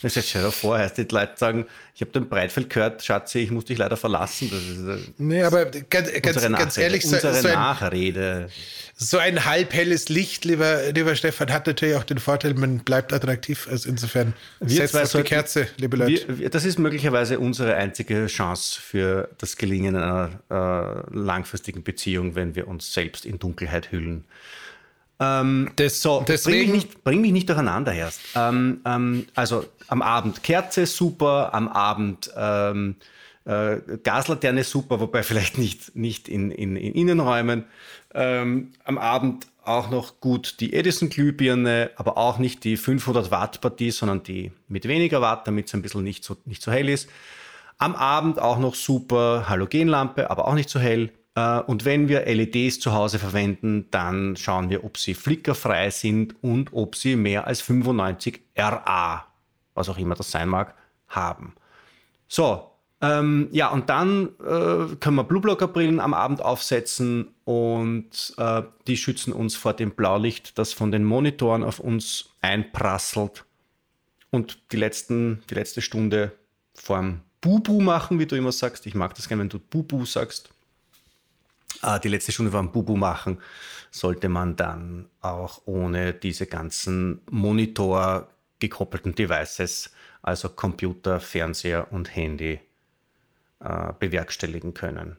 Das 0.01 0.15
ist 0.15 0.15
jetzt 0.15 0.29
schon 0.29 0.51
vorher, 0.51 0.89
die 0.89 1.03
Leute 1.03 1.33
sagen, 1.35 1.65
ich 1.93 2.01
habe 2.01 2.11
den 2.11 2.29
Breitfeld 2.29 2.69
gehört, 2.69 3.03
Schatzi, 3.03 3.39
ich 3.39 3.51
muss 3.51 3.65
dich 3.65 3.77
leider 3.77 3.97
verlassen. 3.97 4.49
Das 4.49 4.61
ist, 4.61 5.07
äh, 5.09 5.11
nee, 5.17 5.43
aber 5.43 5.65
ganz, 5.65 6.09
ganz, 6.21 6.41
ganz 6.41 6.77
ehrlich, 6.77 7.03
unsere 7.03 7.33
so 7.33 7.47
ein, 7.49 7.53
Nachrede. 7.53 8.49
So 8.95 9.17
ein 9.17 9.43
halbhelles 9.43 10.07
Licht, 10.07 10.45
lieber, 10.45 10.93
lieber 10.93 11.15
Stefan, 11.15 11.51
hat 11.51 11.67
natürlich 11.67 11.95
auch 11.95 12.05
den 12.05 12.19
Vorteil, 12.19 12.53
man 12.53 12.79
bleibt 12.79 13.11
attraktiv. 13.11 13.67
Also 13.69 13.89
insofern 13.89 14.33
wir 14.61 14.87
setzt 14.87 14.95
auf 14.95 15.11
die 15.11 15.23
Kerze, 15.23 15.67
liebe 15.75 15.97
Leute. 15.97 16.39
Wir, 16.39 16.49
das 16.49 16.63
ist 16.63 16.79
möglicherweise 16.79 17.37
unsere 17.39 17.75
einzige 17.75 18.27
Chance 18.27 18.79
für 18.79 19.29
das 19.37 19.57
Gelingen 19.57 19.97
einer 19.97 20.39
äh, 20.49 21.15
langfristigen 21.17 21.83
Beziehung, 21.83 22.35
wenn 22.35 22.55
wir 22.55 22.69
uns 22.69 22.93
selbst 22.93 23.25
in 23.25 23.39
Dunkelheit 23.39 23.91
hüllen. 23.91 24.23
Ähm, 25.19 25.71
das, 25.75 26.01
so, 26.01 26.23
deswegen, 26.25 26.57
bring 26.57 26.71
mich, 26.71 26.83
nicht, 26.83 27.03
bring 27.03 27.21
mich 27.21 27.31
nicht 27.31 27.49
durcheinander 27.49 27.93
erst. 27.93 28.21
Ähm, 28.35 28.81
ähm, 28.85 29.25
also 29.35 29.65
am 29.87 30.01
Abend 30.01 30.43
Kerze 30.43 30.85
super, 30.85 31.53
am 31.53 31.67
Abend 31.67 32.31
ähm, 32.37 32.95
äh, 33.45 33.77
Gaslaterne 34.03 34.63
super, 34.63 34.99
wobei 34.99 35.23
vielleicht 35.23 35.57
nicht, 35.57 35.95
nicht 35.95 36.29
in, 36.29 36.51
in, 36.51 36.75
in 36.75 36.93
Innenräumen. 36.93 37.65
Ähm, 38.13 38.71
am 38.85 38.97
Abend 38.97 39.47
auch 39.63 39.89
noch 39.89 40.19
gut 40.19 40.55
die 40.61 40.73
Edison-Glühbirne, 40.73 41.91
aber 41.95 42.17
auch 42.17 42.39
nicht 42.39 42.63
die 42.63 42.77
500 42.77 43.29
Watt 43.29 43.61
Partie, 43.61 43.91
sondern 43.91 44.23
die 44.23 44.51
mit 44.67 44.87
weniger 44.87 45.21
Watt, 45.21 45.47
damit 45.47 45.67
es 45.67 45.73
ein 45.73 45.81
bisschen 45.81 46.03
nicht 46.03 46.23
so, 46.23 46.37
nicht 46.45 46.61
so 46.61 46.71
hell 46.71 46.89
ist. 46.89 47.09
Am 47.77 47.95
Abend 47.95 48.39
auch 48.39 48.57
noch 48.57 48.75
super 48.75 49.47
Halogenlampe, 49.47 50.29
aber 50.29 50.47
auch 50.47 50.53
nicht 50.53 50.69
so 50.69 50.79
hell. 50.79 51.11
Äh, 51.35 51.59
und 51.61 51.85
wenn 51.85 52.07
wir 52.07 52.25
LEDs 52.25 52.79
zu 52.79 52.93
Hause 52.93 53.19
verwenden, 53.19 53.87
dann 53.91 54.35
schauen 54.35 54.69
wir, 54.69 54.83
ob 54.83 54.97
sie 54.97 55.13
flickerfrei 55.13 55.89
sind 55.89 56.35
und 56.41 56.73
ob 56.73 56.95
sie 56.95 57.15
mehr 57.15 57.47
als 57.47 57.61
95 57.61 58.41
RA, 58.57 59.25
was 59.73 59.89
auch 59.89 59.97
immer 59.97 60.15
das 60.15 60.31
sein 60.31 60.49
mag, 60.49 60.75
haben. 61.07 61.53
So, 62.27 62.69
ähm, 63.01 63.47
ja, 63.51 63.69
und 63.69 63.89
dann 63.89 64.29
äh, 64.39 64.95
können 64.99 65.15
wir 65.15 65.23
Blueblocker-Brillen 65.23 65.99
am 65.99 66.13
Abend 66.13 66.41
aufsetzen 66.41 67.29
und 67.45 68.33
äh, 68.37 68.63
die 68.87 68.97
schützen 68.97 69.31
uns 69.31 69.55
vor 69.55 69.73
dem 69.73 69.91
Blaulicht, 69.91 70.57
das 70.57 70.73
von 70.73 70.91
den 70.91 71.05
Monitoren 71.05 71.63
auf 71.63 71.79
uns 71.79 72.31
einprasselt. 72.41 73.45
Und 74.31 74.59
die, 74.71 74.77
letzten, 74.77 75.41
die 75.49 75.55
letzte 75.55 75.81
Stunde 75.81 76.33
vorm 76.75 77.21
Bubu 77.41 77.79
machen, 77.79 78.19
wie 78.19 78.25
du 78.25 78.35
immer 78.35 78.51
sagst. 78.51 78.85
Ich 78.85 78.95
mag 78.95 79.15
das 79.15 79.27
gerne, 79.27 79.41
wenn 79.41 79.49
du 79.49 79.59
Bubu 79.59 80.05
sagst 80.05 80.49
die 82.03 82.07
letzte 82.09 82.31
Stunde 82.31 82.51
vom 82.51 82.71
Bubu 82.71 82.95
machen, 82.95 83.41
sollte 83.91 84.29
man 84.29 84.55
dann 84.55 85.09
auch 85.21 85.61
ohne 85.65 86.13
diese 86.13 86.45
ganzen 86.45 87.21
Monitor 87.29 88.29
gekoppelten 88.59 89.15
Devices, 89.15 89.91
also 90.21 90.49
Computer, 90.49 91.19
Fernseher 91.19 91.91
und 91.91 92.15
Handy, 92.15 92.59
äh, 93.61 93.93
bewerkstelligen 93.99 94.73
können. 94.73 95.17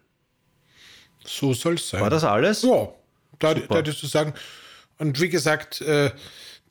So 1.24 1.52
soll 1.52 1.74
es 1.74 1.88
sein. 1.90 2.00
War 2.00 2.10
das 2.10 2.24
alles? 2.24 2.62
Ja, 2.62 2.88
da, 3.38 3.54
da 3.54 3.76
hättest 3.76 4.02
du 4.02 4.06
sagen. 4.06 4.34
Und 4.98 5.20
wie 5.20 5.28
gesagt, 5.28 5.80
äh, 5.80 6.10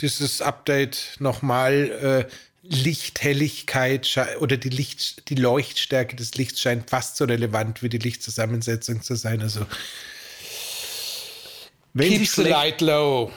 dieses 0.01 0.41
Update 0.41 1.17
nochmal, 1.19 2.27
äh, 2.27 2.31
Lichthelligkeit 2.61 4.09
oder 4.39 4.57
die, 4.57 4.69
Licht, 4.69 5.29
die 5.29 5.35
Leuchtstärke 5.35 6.15
des 6.15 6.35
Lichts 6.35 6.61
scheint 6.61 6.89
fast 6.89 7.17
so 7.17 7.25
relevant 7.25 7.81
wie 7.81 7.89
die 7.89 7.97
Lichtzusammensetzung 7.97 9.01
zu 9.01 9.15
sein. 9.15 9.41
Also 9.41 9.65
wenn 11.93 12.09
Sie, 12.09 12.27
schlecht, 12.27 12.81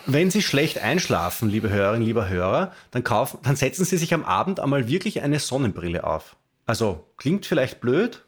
wenn 0.07 0.31
Sie 0.31 0.43
schlecht 0.43 0.79
einschlafen, 0.79 1.49
liebe 1.49 1.71
Hörerinnen, 1.71 2.07
lieber 2.07 2.29
Hörer, 2.29 2.73
dann, 2.91 3.03
kaufen, 3.03 3.39
dann 3.43 3.57
setzen 3.57 3.85
Sie 3.85 3.97
sich 3.97 4.13
am 4.13 4.25
Abend 4.25 4.61
einmal 4.61 4.89
wirklich 4.89 5.23
eine 5.23 5.39
Sonnenbrille 5.39 6.05
auf. 6.05 6.37
Also 6.67 7.07
klingt 7.17 7.47
vielleicht 7.47 7.81
blöd, 7.81 8.25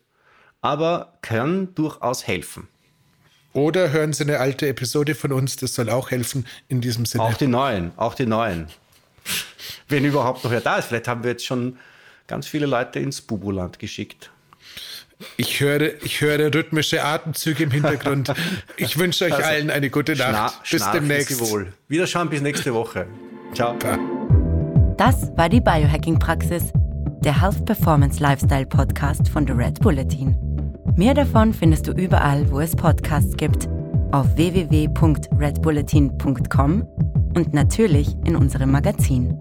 aber 0.61 1.19
kann 1.23 1.75
durchaus 1.75 2.27
helfen. 2.27 2.69
Oder 3.53 3.91
hören 3.91 4.13
Sie 4.13 4.25
eine 4.25 4.39
alte 4.39 4.67
Episode 4.67 5.15
von 5.15 5.33
uns, 5.33 5.57
das 5.57 5.75
soll 5.75 5.91
auch 5.91 6.11
helfen 6.11 6.47
in 6.69 6.81
diesem 6.81 7.05
Sinne. 7.05 7.25
Auch 7.25 7.35
die 7.35 7.47
neuen, 7.47 7.93
auch 7.97 8.15
die 8.15 8.27
neuen 8.27 8.69
wenn 9.95 10.05
überhaupt 10.05 10.45
noch 10.45 10.51
wer 10.51 10.61
da 10.61 10.77
ist. 10.77 10.89
Vielleicht 10.89 11.09
haben 11.09 11.23
wir 11.23 11.31
jetzt 11.31 11.47
schon 11.47 11.79
ganz 12.27 12.47
viele 12.47 12.67
Leute 12.67 12.99
ins 12.99 13.23
Bubuland 13.23 13.79
geschickt. 13.79 14.31
Ich 15.37 15.61
höre, 15.61 16.03
ich 16.03 16.21
höre 16.21 16.53
rhythmische 16.53 17.05
Atemzüge 17.05 17.63
im 17.65 17.71
Hintergrund. 17.71 18.35
Ich 18.77 18.99
wünsche 18.99 19.27
euch 19.27 19.35
also, 19.35 19.47
allen 19.47 19.71
eine 19.71 19.89
gute 19.89 20.17
Nacht. 20.17 20.69
bis 20.71 20.91
demnächst. 20.91 21.41
Wohl. 21.41 21.73
Wiederschauen 21.89 22.29
bis 22.29 22.43
nächste 22.43 22.75
Woche. 22.75 23.07
Ciao. 23.55 23.77
Das 24.97 25.31
war 25.37 25.49
die 25.49 25.61
Biohacking-Praxis, 25.61 26.73
der 27.25 27.41
Health 27.41 27.65
Performance 27.65 28.21
Lifestyle 28.21 28.67
Podcast 28.67 29.29
von 29.29 29.47
The 29.47 29.53
Red 29.53 29.79
Bulletin. 29.81 30.37
Mehr 30.97 31.15
davon 31.15 31.55
findest 31.55 31.87
du 31.87 31.93
überall, 31.93 32.51
wo 32.51 32.59
es 32.61 32.77
Podcasts 32.77 33.35
gibt, 33.37 33.69
auf 34.13 34.37
www.redbulletin.com 34.37 36.89
und 37.35 37.55
natürlich 37.55 38.15
in 38.25 38.37
unserem 38.37 38.71
Magazin. 38.71 39.41